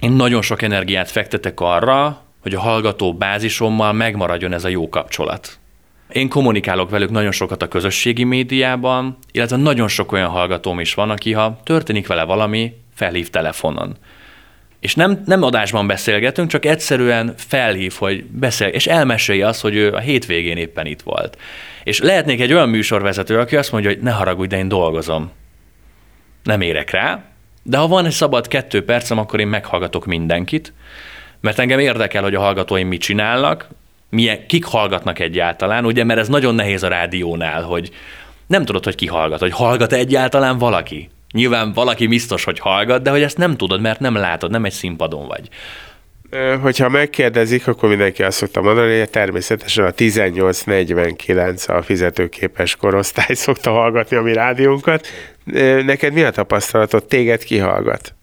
én 0.00 0.12
nagyon 0.12 0.42
sok 0.42 0.62
energiát 0.62 1.10
fektetek 1.10 1.60
arra, 1.60 2.22
hogy 2.40 2.54
a 2.54 2.60
hallgató 2.60 3.14
bázisommal 3.14 3.92
megmaradjon 3.92 4.52
ez 4.52 4.64
a 4.64 4.68
jó 4.68 4.88
kapcsolat. 4.88 5.60
Én 6.12 6.28
kommunikálok 6.28 6.90
velük 6.90 7.10
nagyon 7.10 7.32
sokat 7.32 7.62
a 7.62 7.68
közösségi 7.68 8.24
médiában, 8.24 9.18
illetve 9.30 9.56
nagyon 9.56 9.88
sok 9.88 10.12
olyan 10.12 10.28
hallgatóm 10.28 10.80
is 10.80 10.94
van, 10.94 11.10
aki 11.10 11.32
ha 11.32 11.60
történik 11.64 12.06
vele 12.06 12.24
valami, 12.24 12.72
felhív 12.94 13.30
telefonon. 13.30 13.96
És 14.80 14.94
nem, 14.94 15.22
nem 15.26 15.42
adásban 15.42 15.86
beszélgetünk, 15.86 16.50
csak 16.50 16.64
egyszerűen 16.64 17.34
felhív, 17.36 17.94
hogy 17.98 18.24
beszél, 18.24 18.68
és 18.68 18.86
elmesélje 18.86 19.46
azt, 19.46 19.60
hogy 19.60 19.76
ő 19.76 19.92
a 19.92 19.98
hétvégén 19.98 20.56
éppen 20.56 20.86
itt 20.86 21.00
volt. 21.02 21.38
És 21.84 22.00
lehetnék 22.00 22.40
egy 22.40 22.52
olyan 22.52 22.68
műsorvezető, 22.68 23.38
aki 23.38 23.56
azt 23.56 23.72
mondja, 23.72 23.90
hogy 23.90 24.00
ne 24.00 24.10
haragudj, 24.10 24.48
de 24.48 24.58
én 24.58 24.68
dolgozom. 24.68 25.30
Nem 26.42 26.60
érek 26.60 26.90
rá, 26.90 27.24
de 27.62 27.76
ha 27.76 27.86
van 27.86 28.04
egy 28.04 28.12
szabad 28.12 28.48
kettő 28.48 28.84
percem, 28.84 29.18
akkor 29.18 29.40
én 29.40 29.46
meghallgatok 29.46 30.06
mindenkit, 30.06 30.72
mert 31.40 31.58
engem 31.58 31.78
érdekel, 31.78 32.22
hogy 32.22 32.34
a 32.34 32.40
hallgatóim 32.40 32.88
mit 32.88 33.00
csinálnak, 33.00 33.68
milyen, 34.12 34.46
kik 34.46 34.64
hallgatnak 34.64 35.18
egyáltalán, 35.18 35.84
ugye, 35.84 36.04
mert 36.04 36.20
ez 36.20 36.28
nagyon 36.28 36.54
nehéz 36.54 36.82
a 36.82 36.88
rádiónál, 36.88 37.62
hogy 37.62 37.90
nem 38.46 38.64
tudod, 38.64 38.84
hogy 38.84 38.94
ki 38.94 39.06
hallgat, 39.06 39.40
hogy 39.40 39.52
hallgat 39.52 39.92
egyáltalán 39.92 40.58
valaki. 40.58 41.10
Nyilván 41.32 41.72
valaki 41.72 42.06
biztos, 42.06 42.44
hogy 42.44 42.58
hallgat, 42.58 43.02
de 43.02 43.10
hogy 43.10 43.22
ezt 43.22 43.36
nem 43.36 43.56
tudod, 43.56 43.80
mert 43.80 44.00
nem 44.00 44.14
látod, 44.14 44.50
nem 44.50 44.64
egy 44.64 44.72
színpadon 44.72 45.26
vagy. 45.26 45.48
Hogyha 46.60 46.88
megkérdezik, 46.88 47.66
akkor 47.66 47.88
mindenki 47.88 48.22
azt 48.22 48.36
szokta 48.36 48.62
mondani, 48.62 48.98
hogy 48.98 49.10
természetesen 49.10 49.84
a 49.84 49.90
18-49 49.90 51.78
a 51.78 51.82
fizetőképes 51.82 52.76
korosztály 52.76 53.34
szokta 53.44 53.70
hallgatni 53.70 54.16
a 54.16 54.22
mi 54.22 54.32
rádiónkat. 54.32 55.06
Neked 55.84 56.12
mi 56.12 56.22
a 56.22 56.30
tapasztalatod? 56.30 57.04
Téged 57.04 57.44
ki 57.44 57.58
hallgat? 57.58 58.14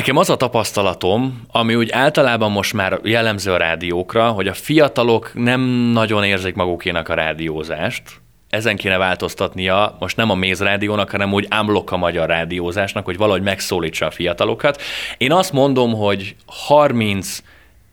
Nekem 0.00 0.16
az 0.16 0.30
a 0.30 0.36
tapasztalatom, 0.36 1.46
ami 1.50 1.74
úgy 1.74 1.90
általában 1.90 2.50
most 2.50 2.72
már 2.72 2.98
jellemző 3.02 3.52
a 3.52 3.56
rádiókra, 3.56 4.30
hogy 4.30 4.48
a 4.48 4.54
fiatalok 4.54 5.30
nem 5.34 5.60
nagyon 5.92 6.24
érzik 6.24 6.54
magukénak 6.54 7.08
a 7.08 7.14
rádiózást, 7.14 8.02
ezen 8.48 8.76
kéne 8.76 8.96
változtatnia, 8.96 9.96
most 9.98 10.16
nem 10.16 10.30
a 10.30 10.34
Méz 10.34 10.60
rádiónak, 10.62 11.10
hanem 11.10 11.32
úgy 11.32 11.46
ámlok 11.48 11.92
a 11.92 11.96
magyar 11.96 12.28
rádiózásnak, 12.28 13.04
hogy 13.04 13.16
valahogy 13.16 13.42
megszólítsa 13.42 14.06
a 14.06 14.10
fiatalokat. 14.10 14.82
Én 15.18 15.32
azt 15.32 15.52
mondom, 15.52 15.94
hogy 15.94 16.36
30 16.46 17.42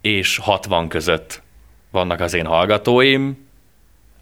és 0.01 0.37
60 0.37 0.87
között 0.87 1.41
vannak 1.91 2.19
az 2.19 2.33
én 2.33 2.45
hallgatóim, 2.45 3.47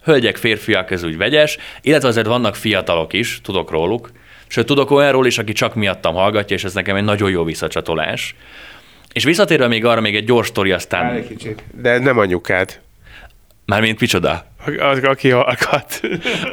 hölgyek, 0.03 0.37
férfiak, 0.37 0.91
ez 0.91 1.03
úgy 1.03 1.17
vegyes, 1.17 1.57
illetve 1.81 2.07
azért 2.07 2.27
vannak 2.27 2.55
fiatalok 2.55 3.13
is, 3.13 3.41
tudok 3.41 3.71
róluk, 3.71 4.11
sőt 4.47 4.65
tudok 4.65 4.91
olyanról 4.91 5.25
is, 5.25 5.37
aki 5.37 5.53
csak 5.53 5.75
miattam 5.75 6.13
hallgatja, 6.13 6.55
és 6.55 6.63
ez 6.63 6.73
nekem 6.73 6.95
egy 6.95 7.03
nagyon 7.03 7.29
jó 7.29 7.43
visszacsatolás. 7.43 8.35
És 9.13 9.23
visszatérve 9.23 9.67
még 9.67 9.85
arra 9.85 10.01
még 10.01 10.15
egy 10.15 10.25
gyors 10.25 10.47
sztori, 10.47 10.71
aztán... 10.71 11.05
Várj 11.05 11.17
egy 11.17 11.27
kicsit. 11.27 11.63
De 11.81 11.99
nem 11.99 12.17
anyukád. 12.17 12.79
Mármint 13.65 13.99
micsoda? 13.99 14.45
Az, 14.79 15.03
aki 15.03 15.29
hallgat. 15.29 15.99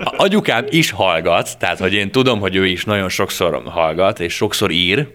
A 0.04 0.14
agyukám 0.16 0.64
is 0.68 0.90
hallgat, 0.90 1.58
tehát 1.58 1.78
hogy 1.78 1.92
én 1.92 2.10
tudom, 2.10 2.40
hogy 2.40 2.56
ő 2.56 2.66
is 2.66 2.84
nagyon 2.84 3.08
sokszor 3.08 3.62
hallgat, 3.64 4.20
és 4.20 4.34
sokszor 4.34 4.70
ír, 4.70 5.08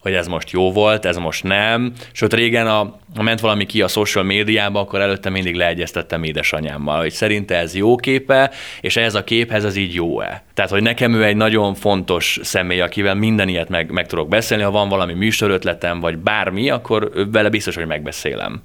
hogy 0.00 0.12
ez 0.12 0.26
most 0.26 0.50
jó 0.50 0.72
volt, 0.72 1.04
ez 1.04 1.16
most 1.16 1.44
nem. 1.44 1.92
Sőt, 2.12 2.34
régen, 2.34 2.66
a, 2.66 2.98
ha 3.16 3.22
ment 3.22 3.40
valami 3.40 3.66
ki 3.66 3.82
a 3.82 3.88
social 3.88 4.24
médiába, 4.24 4.80
akkor 4.80 5.00
előtte 5.00 5.30
mindig 5.30 5.54
leegyeztettem 5.54 6.22
édesanyámmal, 6.22 6.98
hogy 6.98 7.10
szerinte 7.10 7.56
ez 7.56 7.74
jó 7.74 7.96
képe, 7.96 8.50
és 8.80 8.96
ez 8.96 9.14
a 9.14 9.24
képhez 9.24 9.64
ez 9.64 9.76
így 9.76 9.94
jó-e. 9.94 10.44
Tehát, 10.54 10.70
hogy 10.70 10.82
nekem 10.82 11.14
ő 11.14 11.24
egy 11.24 11.36
nagyon 11.36 11.74
fontos 11.74 12.38
személy, 12.42 12.80
akivel 12.80 13.14
minden 13.14 13.48
ilyet 13.48 13.68
meg, 13.68 13.90
meg 13.90 14.06
tudok 14.06 14.28
beszélni, 14.28 14.62
ha 14.62 14.70
van 14.70 14.88
valami 14.88 15.12
műsorötletem, 15.12 16.00
vagy 16.00 16.18
bármi, 16.18 16.70
akkor 16.70 17.10
vele 17.32 17.48
biztos, 17.48 17.74
hogy 17.74 17.86
megbeszélem. 17.86 18.62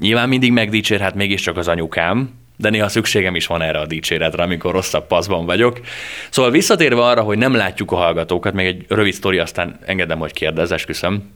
Nyilván 0.00 0.28
mindig 0.28 0.52
megdicsér, 0.52 1.00
hát 1.00 1.14
mégiscsak 1.14 1.56
az 1.56 1.68
anyukám, 1.68 2.43
de 2.56 2.70
néha 2.70 2.88
szükségem 2.88 3.34
is 3.34 3.46
van 3.46 3.62
erre 3.62 3.78
a 3.78 3.86
dicséretre, 3.86 4.42
amikor 4.42 4.72
rosszabb 4.72 5.06
paszban 5.06 5.46
vagyok. 5.46 5.80
Szóval 6.30 6.50
visszatérve 6.50 7.02
arra, 7.02 7.22
hogy 7.22 7.38
nem 7.38 7.54
látjuk 7.54 7.92
a 7.92 7.96
hallgatókat, 7.96 8.52
még 8.52 8.66
egy 8.66 8.84
rövid 8.88 9.12
sztori, 9.12 9.38
aztán 9.38 9.78
engedem, 9.86 10.18
hogy 10.18 10.32
kérdez, 10.32 10.72
esküszöm. 10.72 11.32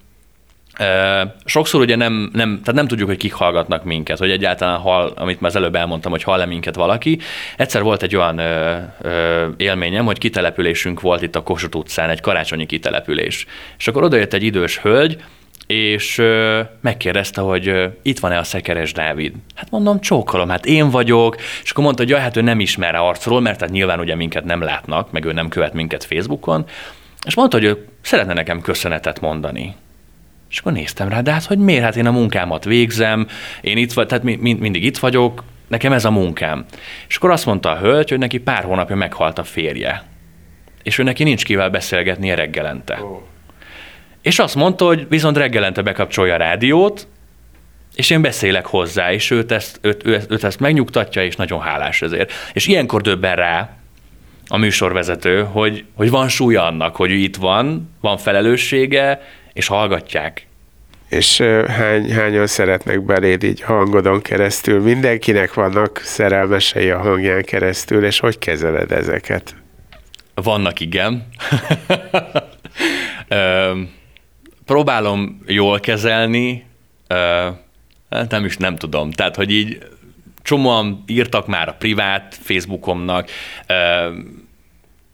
Sokszor 1.45 1.81
ugye 1.81 1.97
nem, 1.97 2.31
nem, 2.33 2.49
tehát 2.49 2.75
nem 2.75 2.87
tudjuk, 2.87 3.09
hogy 3.09 3.17
kik 3.17 3.33
hallgatnak 3.33 3.85
minket, 3.85 4.19
hogy 4.19 4.31
egyáltalán 4.31 4.79
hall, 4.79 5.13
amit 5.17 5.41
már 5.41 5.51
az 5.51 5.57
előbb 5.57 5.75
elmondtam, 5.75 6.11
hogy 6.11 6.23
hall-e 6.23 6.47
minket 6.47 6.75
valaki. 6.75 7.19
Egyszer 7.57 7.83
volt 7.83 8.03
egy 8.03 8.17
olyan 8.17 8.39
ö, 8.39 8.77
ö, 9.03 9.47
élményem, 9.57 10.05
hogy 10.05 10.19
kitelepülésünk 10.19 11.01
volt 11.01 11.23
itt 11.23 11.37
a 11.37 11.43
Kossuth 11.43 11.77
utcán, 11.77 12.11
egy 12.11 12.21
karácsonyi 12.21 12.67
kitelepülés. 12.67 13.47
És 13.79 13.89
akkor 13.89 14.03
odajött 14.03 14.33
egy 14.33 14.43
idős 14.43 14.79
hölgy, 14.79 15.17
és 15.69 16.23
megkérdezte, 16.81 17.41
hogy 17.41 17.91
itt 18.03 18.19
van-e 18.19 18.39
a 18.39 18.43
Szekeres 18.43 18.93
Dávid. 18.93 19.33
Hát 19.55 19.71
mondom, 19.71 20.01
csókolom, 20.01 20.49
hát 20.49 20.67
én 20.67 20.91
vagyok, 20.91 21.37
és 21.63 21.71
akkor 21.71 21.85
mondta, 21.85 22.03
hogy 22.03 22.11
jaj, 22.11 22.21
hát 22.21 22.37
ő 22.37 22.41
nem 22.41 22.61
ismer 22.61 22.95
arcról, 22.95 23.41
mert 23.41 23.61
hát 23.61 23.71
nyilván 23.71 24.01
ugye 24.01 24.15
minket 24.15 24.45
nem 24.45 24.63
látnak, 24.63 25.13
meg 25.13 25.25
ő 25.25 25.33
nem 25.33 25.49
követ 25.49 25.73
minket 25.73 26.05
Facebookon, 26.05 26.65
és 27.27 27.35
mondta, 27.35 27.57
hogy 27.57 27.67
ő 27.67 27.87
szeretne 28.01 28.33
nekem 28.33 28.61
köszönetet 28.61 29.21
mondani. 29.21 29.75
És 30.51 30.59
akkor 30.59 30.73
néztem 30.73 31.09
rá, 31.09 31.21
de 31.21 31.33
hát 31.33 31.45
hogy 31.45 31.59
miért? 31.59 31.83
Hát 31.83 31.97
én 31.97 32.07
a 32.07 32.11
munkámat 32.11 32.65
végzem, 32.65 33.27
én 33.61 33.77
itt 33.77 33.93
vagy, 33.93 34.07
tehát 34.07 34.25
mind, 34.25 34.61
mindig 34.61 34.85
itt 34.85 34.99
vagyok, 34.99 35.45
nekem 35.67 35.93
ez 35.93 36.05
a 36.05 36.11
munkám. 36.11 36.65
És 37.09 37.17
akkor 37.17 37.31
azt 37.31 37.47
mondta 37.47 37.71
a 37.71 37.79
hölgy, 37.79 38.09
hogy 38.09 38.19
neki 38.19 38.39
pár 38.39 38.65
hónapja 38.65 38.97
meghalt 38.97 39.39
a 39.39 39.45
férje. 39.45 40.03
És 40.83 40.99
ő 40.99 41.03
neki 41.03 41.25
nincs 41.25 41.45
kivel 41.45 41.71
beszélgetnie 41.71 42.35
reggelente. 42.35 42.99
Oh. 43.03 43.21
És 44.23 44.39
azt 44.39 44.55
mondta, 44.55 44.85
hogy 44.85 45.07
viszont 45.09 45.37
reggelente 45.37 45.83
bekapcsolja 45.83 46.35
a 46.35 46.37
rádiót, 46.37 47.07
és 47.95 48.11
én 48.11 48.23
beszélek 48.23 48.67
hozzá, 48.67 49.13
és 49.13 49.31
őt 49.31 49.53
ezt, 49.53 49.79
őt, 49.83 50.07
őt, 50.07 50.31
őt 50.31 50.45
ezt 50.45 50.61
megnyugtatja, 50.61 51.25
és 51.25 51.37
nagyon 51.37 51.61
hálás 51.61 52.03
ezért. 52.03 52.33
És 52.53 52.67
ilyenkor 52.67 53.01
döbben 53.01 53.37
rá 53.37 53.77
a 54.49 54.57
műsorvezető, 54.57 55.43
hogy, 55.43 55.85
hogy 55.95 56.11
van 56.11 56.29
súlya 56.29 56.67
annak, 56.67 56.97
hogy 56.97 57.11
ő 57.11 57.15
itt 57.15 57.37
van, 57.37 57.95
van 58.01 58.17
felelőssége, 58.17 59.21
és 59.53 59.67
hallgatják. 59.67 60.47
És 61.09 61.41
hány, 61.67 62.13
hányan 62.13 62.47
szeretnek 62.47 63.05
beléd 63.05 63.43
így 63.43 63.61
hangodon 63.61 64.23
keresztül? 64.23 64.83
Mindenkinek 64.83 65.55
vannak 65.55 66.01
szerelmesei 66.05 66.91
a 66.91 66.99
hangján 66.99 67.43
keresztül, 67.43 68.05
és 68.05 68.21
hogy 68.21 68.39
kezeled 68.39 68.93
ezeket? 68.93 69.55
Vannak, 70.35 70.81
igen. 70.81 71.29
próbálom 74.69 75.43
jól 75.47 75.81
kezelni, 75.81 76.67
hát 78.11 78.31
nem 78.31 78.45
is 78.45 78.57
nem 78.57 78.77
tudom. 78.77 79.11
Tehát, 79.11 79.37
hogy 79.37 79.51
így 79.51 79.79
csomóan 80.43 81.05
írtak 81.07 81.47
már 81.47 81.69
a 81.69 81.75
privát 81.75 82.39
Facebookomnak, 82.43 83.31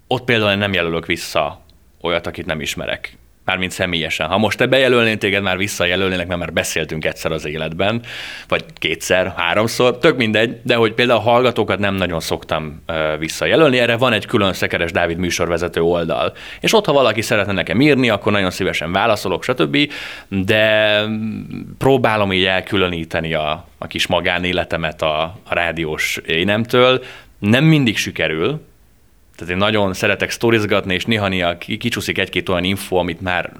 ott 0.07 0.25
például 0.25 0.55
nem 0.55 0.73
jelölök 0.73 1.07
vissza 1.07 1.61
olyat, 2.01 2.27
akit 2.27 2.47
nem 2.47 2.61
ismerek 2.61 3.17
mármint 3.45 3.71
személyesen. 3.71 4.29
Ha 4.29 4.39
most 4.39 4.59
te 4.59 4.67
bejelölnél 4.67 5.19
téged, 5.19 5.43
már 5.43 5.57
visszajelölnének, 5.57 6.27
mert 6.27 6.41
már 6.41 6.53
beszéltünk 6.53 7.05
egyszer 7.05 7.33
az 7.33 7.45
életben, 7.45 8.03
vagy 8.49 8.65
kétszer, 8.75 9.35
háromszor, 9.37 9.99
tök 9.99 10.17
mindegy, 10.17 10.61
de 10.63 10.75
hogy 10.75 10.93
például 10.93 11.19
a 11.19 11.23
hallgatókat 11.23 11.79
nem 11.79 11.95
nagyon 11.95 12.21
szoktam 12.21 12.83
visszajelölni, 13.19 13.79
erre 13.79 13.97
van 13.97 14.13
egy 14.13 14.27
külön 14.27 14.53
Szekeres 14.53 14.93
Dávid 14.93 15.19
műsorvezető 15.19 15.81
oldal. 15.81 16.33
És 16.61 16.73
ott, 16.73 16.87
ha 16.87 16.93
valaki 16.93 17.21
szeretne 17.21 17.53
nekem 17.53 17.81
írni, 17.81 18.09
akkor 18.09 18.33
nagyon 18.33 18.51
szívesen 18.51 18.93
válaszolok, 18.93 19.45
stb., 19.45 19.93
de 20.29 21.01
próbálom 21.79 22.33
így 22.33 22.45
elkülöníteni 22.45 23.35
a, 23.35 23.67
a 23.79 23.87
kis 23.87 24.07
magánéletemet 24.07 25.03
a, 25.03 25.23
a 25.23 25.55
rádiós 25.55 26.21
énemtől. 26.27 27.03
Nem 27.39 27.65
mindig 27.65 27.97
sikerül, 27.97 28.61
tehát 29.37 29.53
én 29.53 29.59
nagyon 29.59 29.95
szeretek 29.95 30.31
sztorizgatni, 30.31 30.95
és 30.95 31.05
néha-néha 31.05 31.59
kicsúszik 31.59 32.19
egy-két 32.19 32.49
olyan 32.49 32.65
info, 32.65 32.97
amit 32.97 33.21
már 33.21 33.53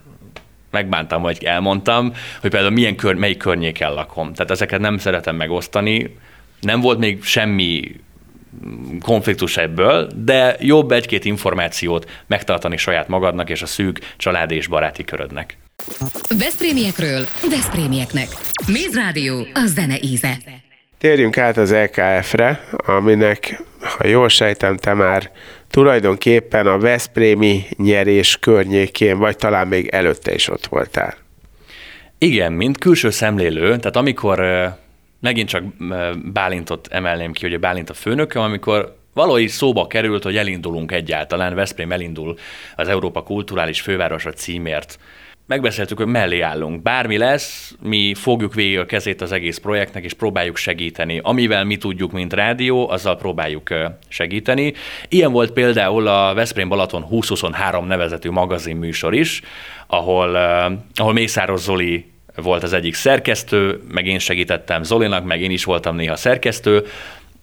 megbántam, 0.71 1.23
vagy 1.23 1.45
elmondtam, 1.45 2.13
hogy 2.41 2.51
például 2.51 2.73
milyen 2.73 2.97
kör, 2.97 3.15
melyik 3.15 3.39
környéken 3.39 3.93
lakom. 3.93 4.33
Tehát 4.35 4.51
ezeket 4.51 4.81
nem 4.81 4.99
szeretem 4.99 5.37
megosztani. 5.37 6.17
Nem 6.61 6.81
volt 6.81 6.99
még 6.99 7.25
semmi 7.25 8.01
konfliktus 9.01 9.57
ebből, 9.57 10.11
de 10.17 10.57
jobb 10.61 10.93
egy-két 10.93 11.25
információt 11.25 12.11
megtartani 12.27 12.77
saját 12.77 13.09
magadnak 13.09 13.51
és 13.51 13.63
a 13.63 13.67
szűk 13.67 14.15
család 14.17 14.51
és 14.51 14.67
baráti 14.67 15.05
körödnek. 15.05 15.57
Veszprémiekről, 16.39 17.27
Veszprémieknek. 17.51 18.29
Méz 18.67 18.95
Rádió, 18.95 19.47
a 19.55 19.67
zene 19.67 19.97
íze. 20.03 20.39
Térjünk 20.99 21.39
át 21.39 21.57
az 21.57 21.73
LKF-re, 21.73 22.65
aminek, 22.87 23.63
ha 23.99 24.07
jól 24.07 24.29
sejtem, 24.29 24.77
te 24.77 24.95
már 24.95 25.31
tulajdonképpen 25.75 26.67
a 26.67 26.79
Veszprémi 26.79 27.65
nyerés 27.77 28.37
környékén, 28.37 29.19
vagy 29.19 29.37
talán 29.37 29.69
még 29.69 29.89
előtte 29.89 30.35
is 30.35 30.49
ott 30.49 30.67
voltál. 30.67 31.15
Igen, 32.19 32.53
mint 32.53 32.79
külső 32.79 33.11
szemlélő, 33.11 33.77
tehát 33.77 33.97
amikor 33.97 34.43
megint 35.21 35.49
csak 35.49 35.65
Bálintot 36.33 36.89
emelném 36.91 37.33
ki, 37.33 37.45
hogy 37.45 37.55
a 37.55 37.59
Bálint 37.59 37.91
a 37.91 37.95
főnököm, 37.95 38.43
amikor 38.43 38.97
valahogy 39.15 39.49
szóba 39.49 39.87
került, 39.87 40.23
hogy 40.23 40.37
elindulunk 40.37 40.93
egyáltalán, 40.93 41.55
Veszprém 41.55 41.93
elindul 41.93 42.39
az 42.77 42.89
Európa 42.89 43.23
Kulturális 43.23 43.81
Fővárosa 43.81 44.33
címért 44.33 44.99
megbeszéltük, 45.47 45.99
hogy 45.99 46.07
mellé 46.07 46.41
állunk. 46.41 46.83
Bármi 46.83 47.19
lesz, 47.19 47.75
mi 47.83 48.15
fogjuk 48.15 48.55
végig 48.55 48.79
a 48.79 48.87
kezét 48.87 49.21
az 49.23 49.33
egész 49.33 49.59
projektnek, 49.59 50.05
és 50.05 50.13
próbáljuk 50.13 50.57
segíteni. 50.57 51.21
Amivel 51.23 51.65
mi 51.65 51.77
tudjuk, 51.77 52.13
mint 52.13 52.33
rádió, 52.33 52.91
azzal 52.91 53.17
próbáljuk 53.17 53.75
segíteni. 54.09 54.73
Ilyen 55.09 55.33
volt 55.33 55.53
például 55.53 56.07
a 56.07 56.35
Veszprém 56.35 56.69
Balaton 56.69 57.01
2023 57.01 57.87
nevezetű 57.87 58.31
magazinműsor 58.31 59.15
is, 59.15 59.43
ahol, 59.87 60.35
ahol 60.95 61.13
Mészáros 61.13 61.61
Zoli 61.61 62.13
volt 62.37 62.63
az 62.63 62.73
egyik 62.73 62.95
szerkesztő, 62.95 63.83
meg 63.89 64.07
én 64.07 64.19
segítettem 64.19 64.83
Zolinak, 64.83 65.25
meg 65.25 65.41
én 65.41 65.51
is 65.51 65.65
voltam 65.65 65.97
néha 65.97 66.17
szerkesztő. 66.17 66.87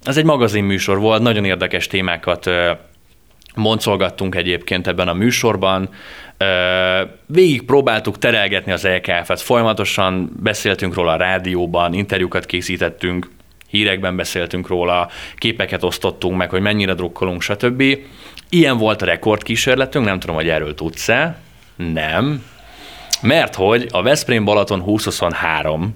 Ez 0.04 0.18
egy 0.18 0.26
magazinműsor 0.26 1.00
volt, 1.00 1.22
nagyon 1.22 1.46
érdekes 1.46 1.88
témákat 1.88 2.50
moncolgattunk 3.56 4.36
egyébként 4.36 4.88
ebben 4.88 5.08
a 5.08 5.14
műsorban. 5.14 5.90
Végig 7.26 7.64
próbáltuk 7.64 8.18
terelgetni 8.18 8.72
az 8.72 8.88
LKF-et, 8.88 9.42
folyamatosan 9.42 10.32
beszéltünk 10.40 10.94
róla 10.94 11.12
a 11.12 11.18
rádióban, 11.18 11.94
interjúkat 11.94 12.46
készítettünk, 12.46 13.30
hírekben 13.68 14.16
beszéltünk 14.16 14.68
róla, 14.68 15.10
képeket 15.38 15.84
osztottunk 15.84 16.38
meg, 16.38 16.50
hogy 16.50 16.62
mennyire 16.62 16.94
drukkolunk, 16.94 17.42
stb. 17.42 17.84
Ilyen 18.50 18.78
volt 18.78 19.02
a 19.02 19.06
rekordkísérletünk, 19.06 20.06
nem 20.06 20.20
tudom, 20.20 20.36
hogy 20.36 20.50
erről 20.50 20.76
tudsz-e. 20.76 21.38
Nem. 21.76 22.44
Mert 23.22 23.56
hogy 23.56 23.88
a 23.92 24.02
Veszprém 24.02 24.46
Balaton 24.46 24.80
2023, 24.80 25.96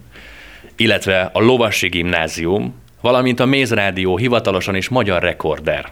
illetve 0.76 1.30
a 1.34 1.42
Lovasi 1.42 1.88
Gimnázium, 1.88 2.76
valamint 3.02 3.40
a 3.40 3.46
Méz 3.46 3.74
Rádió 3.74 4.18
hivatalosan 4.18 4.76
is 4.76 4.90
magyar 4.90 5.22
rekorder 5.22 5.92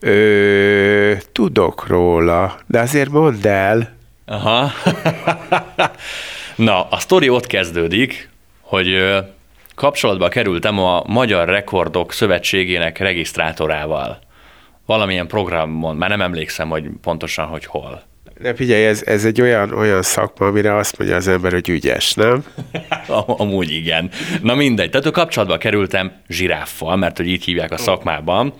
Ö, 0.00 1.14
tudok 1.32 1.86
róla, 1.86 2.58
de 2.66 2.80
azért 2.80 3.10
mondd 3.10 3.46
el. 3.46 3.96
Aha. 4.26 4.70
Na, 6.56 6.88
a 6.88 6.98
sztori 6.98 7.28
ott 7.28 7.46
kezdődik, 7.46 8.28
hogy 8.60 9.14
kapcsolatba 9.74 10.28
kerültem 10.28 10.78
a 10.78 11.02
Magyar 11.06 11.48
Rekordok 11.48 12.12
Szövetségének 12.12 12.98
regisztrátorával. 12.98 14.18
Valamilyen 14.86 15.26
programon, 15.26 15.96
már 15.96 16.08
nem 16.08 16.20
emlékszem, 16.20 16.68
hogy 16.68 16.84
pontosan, 17.02 17.46
hogy 17.46 17.64
hol. 17.64 18.02
De 18.40 18.54
figyelj, 18.54 18.84
ez, 18.84 19.02
ez 19.06 19.24
egy 19.24 19.40
olyan, 19.40 19.72
olyan 19.72 20.02
szakma, 20.02 20.46
amire 20.46 20.76
azt 20.76 20.98
mondja 20.98 21.16
az 21.16 21.28
ember, 21.28 21.52
hogy 21.52 21.68
ügyes, 21.68 22.14
nem? 22.14 22.44
Amúgy 23.26 23.70
igen. 23.72 24.10
Na 24.42 24.54
mindegy. 24.54 24.90
Tehát 24.90 25.06
a 25.06 25.10
kapcsolatba 25.10 25.58
kerültem 25.58 26.12
zsiráffal, 26.28 26.96
mert 26.96 27.16
hogy 27.16 27.28
így 27.28 27.44
hívják 27.44 27.72
a 27.72 27.76
szakmában. 27.76 28.52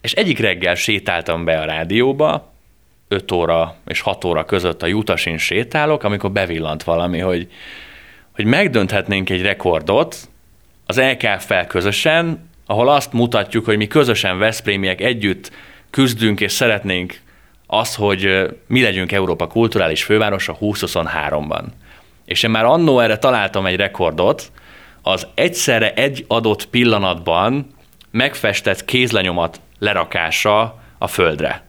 És 0.00 0.12
egyik 0.12 0.38
reggel 0.38 0.74
sétáltam 0.74 1.44
be 1.44 1.60
a 1.60 1.64
rádióba, 1.64 2.52
5 3.08 3.32
óra 3.32 3.76
és 3.86 4.00
6 4.00 4.24
óra 4.24 4.44
között 4.44 4.82
a 4.82 4.86
Jutasin 4.86 5.38
sétálok, 5.38 6.02
amikor 6.02 6.30
bevillant 6.30 6.82
valami, 6.82 7.18
hogy, 7.18 7.48
hogy 8.34 8.44
megdönthetnénk 8.44 9.30
egy 9.30 9.42
rekordot 9.42 10.16
az 10.86 11.00
LKF-fel 11.00 11.66
közösen, 11.66 12.50
ahol 12.66 12.88
azt 12.88 13.12
mutatjuk, 13.12 13.64
hogy 13.64 13.76
mi 13.76 13.86
közösen 13.86 14.38
Veszprémiek 14.38 15.00
együtt 15.00 15.50
küzdünk 15.90 16.40
és 16.40 16.52
szeretnénk 16.52 17.20
az, 17.66 17.94
hogy 17.94 18.48
mi 18.66 18.82
legyünk 18.82 19.12
Európa 19.12 19.46
kulturális 19.46 20.04
fővárosa 20.04 20.56
2023-ban. 20.60 21.62
És 22.24 22.42
én 22.42 22.50
már 22.50 22.64
annó 22.64 23.00
erre 23.00 23.18
találtam 23.18 23.66
egy 23.66 23.76
rekordot, 23.76 24.52
az 25.02 25.26
egyszerre 25.34 25.92
egy 25.94 26.24
adott 26.28 26.66
pillanatban 26.66 27.66
megfestett 28.12 28.84
kézlenyomat 28.84 29.60
lerakása 29.78 30.82
a 30.98 31.06
földre. 31.06 31.64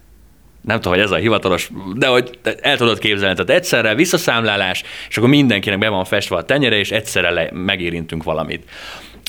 Nem 0.62 0.75
tudom, 0.75 0.93
hogy 0.93 1.03
ez 1.03 1.12
a 1.12 1.15
hivatalos, 1.15 1.69
de 1.95 2.07
hogy 2.07 2.39
el 2.62 2.77
tudod 2.77 3.00
képzelni, 3.00 3.35
tehát 3.35 3.62
egyszerre 3.62 3.95
visszaszámlálás, 3.95 4.83
és 5.09 5.17
akkor 5.17 5.29
mindenkinek 5.29 5.79
be 5.79 5.89
van 5.89 6.05
festve 6.05 6.35
a 6.35 6.43
tenyere, 6.43 6.75
és 6.75 6.91
egyszerre 6.91 7.29
le, 7.29 7.50
megérintünk 7.51 8.23
valamit. 8.23 8.69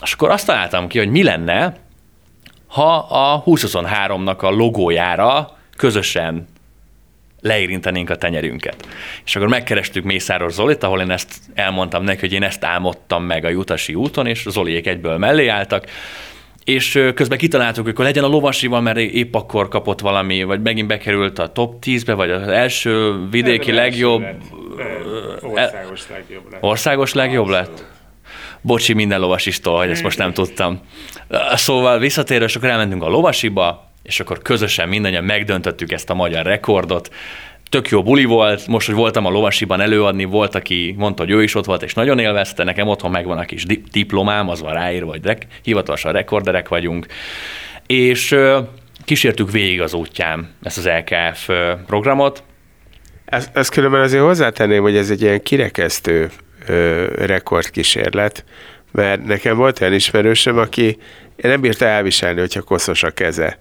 És 0.02 0.12
akkor 0.12 0.30
azt 0.30 0.46
találtam 0.46 0.88
ki, 0.88 0.98
hogy 0.98 1.10
mi 1.10 1.22
lenne, 1.22 1.76
ha 2.66 2.96
a 2.96 3.42
2023-nak 3.42 4.38
a 4.38 4.50
logójára 4.50 5.58
közösen 5.76 6.46
leérintenénk 7.40 8.10
a 8.10 8.16
tenyerünket. 8.16 8.88
És 9.24 9.36
akkor 9.36 9.48
megkerestük 9.48 10.04
Mészáros 10.04 10.52
Zolit, 10.52 10.82
ahol 10.82 11.00
én 11.00 11.10
ezt 11.10 11.34
elmondtam 11.54 12.04
neki, 12.04 12.20
hogy 12.20 12.32
én 12.32 12.42
ezt 12.42 12.64
álmodtam 12.64 13.24
meg 13.24 13.44
a 13.44 13.48
Jutasi 13.48 13.94
úton, 13.94 14.26
és 14.26 14.46
Zoliék 14.48 14.86
egyből 14.86 15.18
mellé 15.18 15.46
álltak, 15.46 15.86
és 16.64 17.10
közben 17.14 17.38
kitaláltuk, 17.38 17.84
hogy 17.84 17.92
akkor 17.92 18.04
legyen 18.04 18.24
a 18.24 18.28
lovasival, 18.28 18.80
mert 18.80 18.98
épp 18.98 19.34
akkor 19.34 19.68
kapott 19.68 20.00
valami, 20.00 20.42
vagy 20.42 20.60
megint 20.62 20.88
bekerült 20.88 21.38
a 21.38 21.52
top 21.52 21.84
10-be, 21.84 22.14
vagy 22.14 22.30
az 22.30 22.48
első 22.48 23.14
vidéki 23.30 23.70
nem, 23.70 23.76
legjobb. 23.76 24.20
Nem, 24.20 24.38
országos 25.42 26.08
legjobb 26.08 26.50
lett. 26.50 26.62
Országos 26.62 27.12
legjobb 27.12 27.48
lett? 27.48 27.84
Bocsi 28.60 28.92
minden 28.92 29.20
lovasistól, 29.20 29.78
hogy 29.78 29.90
ezt 29.90 30.02
most 30.02 30.18
nem 30.18 30.32
tudtam. 30.32 30.80
Szóval 31.54 31.98
visszatérve, 31.98 32.44
és 32.44 32.56
akkor 32.56 32.68
elmentünk 32.68 33.02
a 33.02 33.08
lovasiba, 33.08 33.90
és 34.02 34.20
akkor 34.20 34.38
közösen 34.42 34.88
mindannyian 34.88 35.24
megdöntöttük 35.24 35.92
ezt 35.92 36.10
a 36.10 36.14
magyar 36.14 36.44
rekordot. 36.44 37.14
Tök 37.68 37.88
jó 37.88 38.02
buli 38.02 38.24
volt, 38.24 38.66
most, 38.66 38.86
hogy 38.86 38.94
voltam 38.94 39.26
a 39.26 39.30
lovasiban 39.30 39.80
előadni, 39.80 40.24
volt, 40.24 40.54
aki 40.54 40.94
mondta, 40.98 41.22
hogy 41.22 41.32
ő 41.32 41.42
is 41.42 41.54
ott 41.54 41.64
volt, 41.64 41.82
és 41.82 41.94
nagyon 41.94 42.18
élvezte, 42.18 42.64
nekem 42.64 42.88
otthon 42.88 43.10
megvan 43.10 43.38
a 43.38 43.44
kis 43.44 43.66
diplomám, 43.92 44.48
az 44.48 44.60
van 44.60 44.72
ráírva, 44.72 45.10
hogy 45.10 45.24
rek- 45.24 45.46
hivatalosan 45.62 46.12
rekorderek 46.12 46.68
vagyunk, 46.68 47.06
és 47.86 48.36
kísértük 49.04 49.50
végig 49.50 49.80
az 49.80 49.94
útján 49.94 50.48
ezt 50.62 50.78
az 50.78 50.86
LKF 50.86 51.50
programot. 51.86 52.42
Ezt, 53.24 53.56
ezt 53.56 53.70
különben 53.70 54.00
azért 54.00 54.22
hozzátenném, 54.22 54.82
hogy 54.82 54.96
ez 54.96 55.10
egy 55.10 55.22
ilyen 55.22 55.42
kirekesztő 55.42 56.30
ö, 56.66 57.06
rekordkísérlet, 57.16 58.44
mert 58.92 59.24
nekem 59.24 59.56
volt 59.56 59.80
olyan 59.80 59.92
ismerősöm, 59.92 60.58
aki 60.58 60.98
nem 61.36 61.60
bírta 61.60 61.84
elviselni, 61.84 62.40
hogyha 62.40 62.62
koszos 62.62 63.02
a 63.02 63.10
keze. 63.10 63.58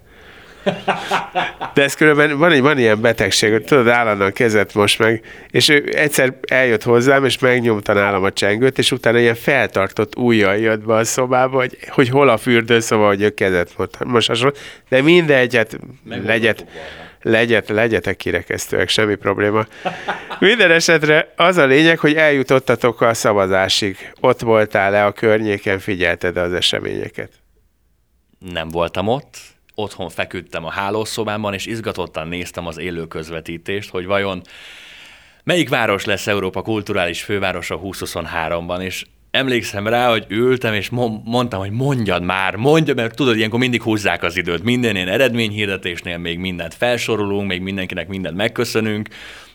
De 1.74 1.82
ez 1.82 1.94
különben 1.94 2.38
van, 2.38 2.60
van 2.60 2.78
ilyen 2.78 3.00
betegség, 3.00 3.52
hogy 3.52 3.64
tudod, 3.64 3.88
állandóan 3.88 4.32
kezet 4.32 4.74
most 4.74 4.98
meg, 4.98 5.22
és 5.50 5.68
ő 5.68 5.92
egyszer 5.94 6.34
eljött 6.48 6.82
hozzám, 6.82 7.24
és 7.24 7.38
megnyomta 7.38 7.92
nálam 7.92 8.24
a 8.24 8.32
csengőt, 8.32 8.78
és 8.78 8.92
utána 8.92 9.18
ilyen 9.18 9.34
feltartott 9.34 10.16
ujjal 10.16 10.56
jött 10.56 10.84
be 10.84 10.94
a 10.94 11.04
szobába, 11.04 11.56
hogy, 11.56 11.78
hogy 11.88 12.08
hol 12.08 12.28
a 12.28 12.36
fürdőszoba, 12.36 13.06
hogy 13.06 13.22
ő 13.22 13.30
kezet 13.30 13.74
most 14.04 14.28
hasonló. 14.28 14.54
De 14.88 15.02
mindegy, 15.02 15.56
hát 15.56 15.78
legyet, 16.24 16.64
legyet, 17.22 17.68
legyetek 17.68 18.16
kirekesztőek, 18.16 18.88
semmi 18.88 19.14
probléma. 19.14 19.66
Minden 20.38 20.70
esetre 20.70 21.32
az 21.36 21.56
a 21.56 21.66
lényeg, 21.66 21.98
hogy 21.98 22.14
eljutottatok 22.14 23.00
a 23.00 23.14
szavazásig. 23.14 24.12
Ott 24.20 24.40
voltál 24.40 24.90
le 24.90 25.04
a 25.04 25.12
környéken, 25.12 25.78
figyelted 25.78 26.36
az 26.36 26.52
eseményeket. 26.52 27.30
Nem 28.52 28.68
voltam 28.68 29.08
ott, 29.08 29.36
otthon 29.74 30.08
feküdtem 30.08 30.64
a 30.64 30.70
hálószobámban, 30.70 31.54
és 31.54 31.66
izgatottan 31.66 32.28
néztem 32.28 32.66
az 32.66 32.78
élő 32.78 33.06
közvetítést, 33.06 33.90
hogy 33.90 34.06
vajon 34.06 34.42
melyik 35.44 35.68
város 35.68 36.04
lesz 36.04 36.26
Európa 36.26 36.62
kulturális 36.62 37.22
fővárosa 37.22 37.80
2023-ban, 37.82 38.82
és 38.82 39.04
emlékszem 39.30 39.86
rá, 39.86 40.10
hogy 40.10 40.24
ültem, 40.28 40.74
és 40.74 40.90
mondtam, 41.24 41.60
hogy 41.60 41.70
mondjad 41.70 42.22
már, 42.22 42.56
mondja, 42.56 42.94
mert 42.94 43.16
tudod, 43.16 43.36
ilyenkor 43.36 43.58
mindig 43.58 43.82
húzzák 43.82 44.22
az 44.22 44.36
időt. 44.36 44.62
Minden 44.62 44.96
ilyen 44.96 45.08
eredményhirdetésnél 45.08 46.18
még 46.18 46.38
mindent 46.38 46.74
felsorolunk, 46.74 47.48
még 47.48 47.60
mindenkinek 47.60 48.08
mindent 48.08 48.36
megköszönünk, 48.36 49.08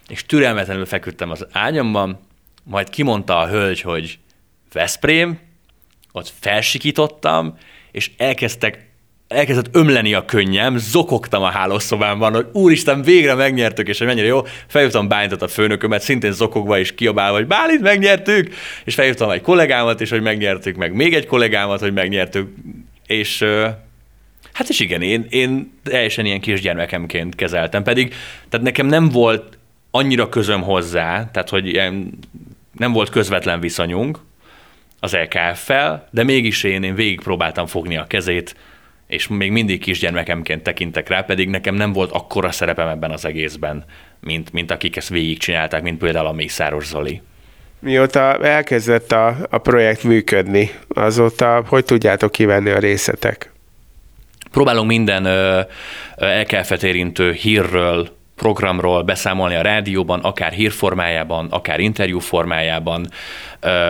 és 0.08 0.26
türelmetlenül 0.26 0.86
feküdtem 0.86 1.30
az 1.32 1.48
ágyamban, 1.52 2.20
majd 2.64 2.90
kimondta 2.90 3.38
a 3.40 3.48
hölgy, 3.48 3.82
hogy 3.82 4.20
Veszprém, 4.74 5.40
ott 6.12 6.32
felsikítottam, 6.40 7.58
és 7.92 8.12
elkezdtek 8.18 8.89
elkezdett 9.30 9.76
ömleni 9.76 10.14
a 10.14 10.26
könnyem, 10.26 10.78
zokogtam 10.78 11.44
a 11.44 11.50
hálószobámban, 11.50 12.34
hogy 12.34 12.48
úristen, 12.52 13.02
végre 13.02 13.34
megnyertük, 13.34 13.88
és 13.88 13.98
hogy 13.98 14.08
mennyire 14.08 14.28
jó. 14.28 14.42
Felhívtam 14.68 15.08
Bálintot 15.08 15.42
a 15.42 15.48
főnökömet, 15.48 16.02
szintén 16.02 16.32
zokogva 16.32 16.80
és 16.80 16.96
kiabálva, 16.96 17.38
hogy 17.38 17.48
Bálint, 17.48 17.82
megnyertük, 17.82 18.54
és 18.84 18.94
felhívtam 18.94 19.30
egy 19.30 19.42
kollégámat 19.42 20.02
is, 20.02 20.10
hogy 20.10 20.22
megnyertük, 20.22 20.76
meg 20.76 20.94
még 20.94 21.14
egy 21.14 21.26
kollégámat, 21.26 21.80
hogy 21.80 21.94
megnyertük, 21.94 22.50
és 23.06 23.46
hát 24.54 24.70
és 24.70 24.80
igen, 24.80 25.02
én, 25.02 25.26
én 25.30 25.80
teljesen 25.84 26.26
ilyen 26.26 26.40
kisgyermekemként 26.40 27.36
kezeltem, 27.36 27.84
pedig 27.84 28.14
tehát 28.50 28.66
nekem 28.66 28.86
nem 28.86 29.10
volt 29.10 29.58
annyira 29.92 30.30
közöm 30.30 30.62
hozzá, 30.62 31.30
tehát 31.32 31.50
hogy 31.50 31.68
ilyen, 31.68 32.20
nem 32.78 32.92
volt 32.92 33.10
közvetlen 33.10 33.60
viszonyunk 33.60 34.20
az 35.00 35.14
LKF-fel, 35.14 36.08
de 36.12 36.24
mégis 36.24 36.64
én, 36.64 36.84
én 36.84 36.96
végig 36.96 37.22
próbáltam 37.22 37.66
fogni 37.66 37.98
a 37.98 38.08
kezét, 38.08 38.56
és 39.10 39.28
még 39.28 39.52
mindig 39.52 39.80
kisgyermekemként 39.80 40.64
tekintek 40.64 41.10
rá, 41.10 41.22
pedig 41.22 41.50
nekem 41.50 41.76
nem 41.76 41.94
volt 41.94 42.12
akkora 42.12 42.52
szerepem 42.52 42.88
ebben 42.88 43.12
az 43.12 43.26
egészben, 43.26 43.86
mint, 44.20 44.52
mint 44.54 44.72
akik 44.72 44.96
ezt 44.96 45.10
végigcsinálták, 45.10 45.82
mint 45.82 45.98
például 45.98 46.28
a 46.28 46.32
Mészáros 46.32 46.86
Zoli. 46.86 47.22
Mióta 47.80 48.38
elkezdett 48.44 49.12
a, 49.12 49.36
a 49.50 49.58
projekt 49.58 50.04
működni, 50.04 50.72
azóta 50.88 51.64
hogy 51.68 51.86
tudjátok 51.86 52.32
kivenni 52.32 52.70
a 52.70 52.80
részletek? 52.80 53.52
Próbálunk 54.52 54.88
minden 54.88 55.28
elkelfet 56.16 56.84
érintő 56.84 57.32
hírről, 57.32 58.18
programról 58.40 59.04
beszámolni 59.04 59.56
a 59.56 59.62
rádióban, 59.62 60.20
akár 60.20 60.52
hírformájában, 60.52 61.48
akár 61.50 61.80
interjú 61.80 62.20
formájában. 62.20 63.08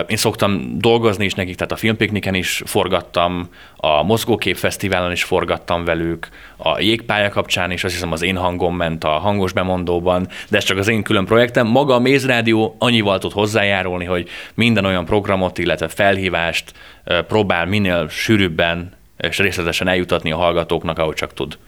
Én 0.06 0.16
szoktam 0.16 0.78
dolgozni 0.78 1.24
is 1.24 1.34
nekik, 1.34 1.56
tehát 1.56 1.72
a 1.72 1.76
filmpikniken 1.76 2.34
is 2.34 2.62
forgattam, 2.66 3.48
a 3.76 4.02
Mozgókép 4.02 4.56
Fesztiválon 4.56 5.12
is 5.12 5.24
forgattam 5.24 5.84
velük, 5.84 6.28
a 6.56 6.80
jégpálya 6.80 7.28
kapcsán 7.28 7.70
is, 7.70 7.84
azt 7.84 7.94
hiszem 7.94 8.12
az 8.12 8.22
én 8.22 8.36
hangom 8.36 8.76
ment 8.76 9.04
a 9.04 9.08
hangos 9.08 9.52
bemondóban, 9.52 10.28
de 10.48 10.56
ez 10.56 10.64
csak 10.64 10.78
az 10.78 10.88
én 10.88 11.02
külön 11.02 11.24
projektem. 11.24 11.66
Maga 11.66 11.94
a 11.94 11.98
Mézrádió 11.98 12.76
annyival 12.78 13.18
tud 13.18 13.32
hozzájárulni, 13.32 14.04
hogy 14.04 14.28
minden 14.54 14.84
olyan 14.84 15.04
programot, 15.04 15.58
illetve 15.58 15.88
felhívást 15.88 16.72
próbál 17.26 17.66
minél 17.66 18.08
sűrűbben 18.08 18.92
és 19.16 19.38
részletesen 19.38 19.88
eljutatni 19.88 20.32
a 20.32 20.36
hallgatóknak, 20.36 20.98
ahogy 20.98 21.14
csak 21.14 21.34
tud. 21.34 21.58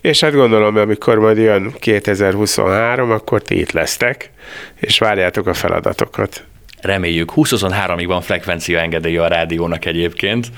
És 0.00 0.20
hát 0.20 0.32
gondolom, 0.32 0.76
amikor 0.76 1.18
majd 1.18 1.36
jön 1.36 1.72
2023, 1.78 3.10
akkor 3.10 3.42
ti 3.42 3.58
itt 3.58 3.72
lesztek, 3.72 4.30
és 4.74 4.98
várjátok 4.98 5.46
a 5.46 5.54
feladatokat. 5.54 6.44
Reméljük. 6.80 7.32
2023-ig 7.34 8.04
van 8.06 8.20
frekvencia 8.20 8.80
engedélye 8.80 9.22
a 9.22 9.26
rádiónak 9.26 9.84
egyébként. 9.84 10.46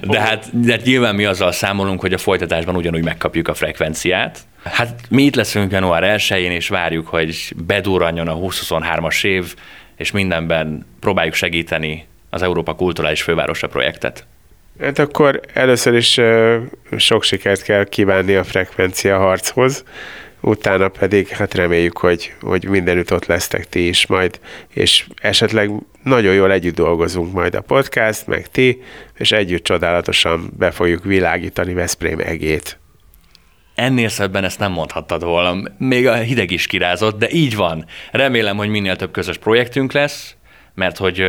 De 0.00 0.20
hát, 0.20 0.60
de 0.60 0.72
hát 0.72 0.84
nyilván 0.84 1.14
mi 1.14 1.24
azzal 1.24 1.52
számolunk, 1.52 2.00
hogy 2.00 2.12
a 2.12 2.18
folytatásban 2.18 2.76
ugyanúgy 2.76 3.04
megkapjuk 3.04 3.48
a 3.48 3.54
frekvenciát. 3.54 4.38
Hát 4.62 5.00
mi 5.08 5.22
itt 5.22 5.34
leszünk 5.34 5.72
január 5.72 6.18
1-én, 6.18 6.50
és 6.50 6.68
várjuk, 6.68 7.06
hogy 7.06 7.52
bedurranjon 7.66 8.28
a 8.28 8.36
2023-as 8.36 9.24
év, 9.24 9.54
és 9.96 10.10
mindenben 10.10 10.86
próbáljuk 11.00 11.34
segíteni 11.34 12.06
az 12.30 12.42
Európa 12.42 12.74
Kulturális 12.74 13.22
Fővárosa 13.22 13.66
projektet. 13.66 14.26
Hát 14.80 14.98
akkor 14.98 15.40
először 15.52 15.94
is 15.94 16.20
sok 16.96 17.22
sikert 17.22 17.62
kell 17.62 17.84
kívánni 17.84 18.34
a 18.34 18.44
frekvencia 18.44 19.18
harchoz, 19.18 19.84
utána 20.40 20.88
pedig 20.88 21.28
hát 21.28 21.54
reméljük, 21.54 21.98
hogy, 21.98 22.34
hogy 22.40 22.64
mindenütt 22.68 23.12
ott 23.12 23.26
lesztek 23.26 23.68
ti 23.68 23.88
is 23.88 24.06
majd, 24.06 24.40
és 24.74 25.06
esetleg 25.22 25.70
nagyon 26.02 26.34
jól 26.34 26.52
együtt 26.52 26.74
dolgozunk 26.74 27.32
majd 27.32 27.54
a 27.54 27.60
podcast, 27.60 28.26
meg 28.26 28.48
ti, 28.48 28.82
és 29.14 29.32
együtt 29.32 29.64
csodálatosan 29.64 30.52
be 30.58 30.70
fogjuk 30.70 31.04
világítani 31.04 31.74
Veszprém 31.74 32.18
egét. 32.18 32.78
Ennél 33.74 34.08
szebben 34.08 34.44
ezt 34.44 34.58
nem 34.58 34.72
mondhattad 34.72 35.24
volna. 35.24 35.70
Még 35.78 36.06
a 36.06 36.14
hideg 36.14 36.50
is 36.50 36.66
kirázott, 36.66 37.18
de 37.18 37.28
így 37.30 37.56
van. 37.56 37.84
Remélem, 38.12 38.56
hogy 38.56 38.68
minél 38.68 38.96
több 38.96 39.10
közös 39.10 39.38
projektünk 39.38 39.92
lesz, 39.92 40.36
mert 40.74 40.96
hogy 40.96 41.24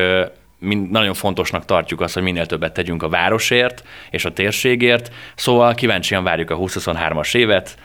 mind, 0.59 0.89
nagyon 0.89 1.13
fontosnak 1.13 1.65
tartjuk 1.65 2.01
azt, 2.01 2.13
hogy 2.13 2.23
minél 2.23 2.45
többet 2.45 2.73
tegyünk 2.73 3.03
a 3.03 3.09
városért 3.09 3.83
és 4.09 4.25
a 4.25 4.33
térségért, 4.33 5.11
szóval 5.35 5.75
kíváncsian 5.75 6.23
várjuk 6.23 6.49
a 6.49 6.57
2023-as 6.57 7.35
évet, 7.35 7.77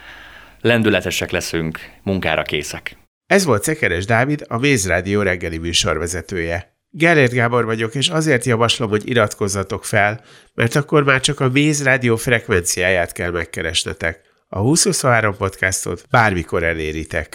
lendületesek 0.60 1.30
leszünk, 1.30 1.78
munkára 2.02 2.42
készek. 2.42 2.96
Ez 3.26 3.44
volt 3.44 3.62
Szekeres 3.62 4.04
Dávid, 4.04 4.44
a 4.48 4.58
Méz 4.58 4.86
Rádió 4.86 5.22
reggeli 5.22 5.58
műsorvezetője. 5.58 6.76
Gellért 6.90 7.32
Gábor 7.32 7.64
vagyok, 7.64 7.94
és 7.94 8.08
azért 8.08 8.44
javaslom, 8.44 8.88
hogy 8.88 9.08
iratkozzatok 9.08 9.84
fel, 9.84 10.20
mert 10.54 10.74
akkor 10.74 11.04
már 11.04 11.20
csak 11.20 11.40
a 11.40 11.48
Méz 11.48 11.82
Rádió 11.82 12.16
frekvenciáját 12.16 13.12
kell 13.12 13.30
megkeresnetek. 13.30 14.20
A 14.48 14.62
2023 14.62 15.36
podcastot 15.36 16.04
bármikor 16.10 16.62
eléritek. 16.62 17.30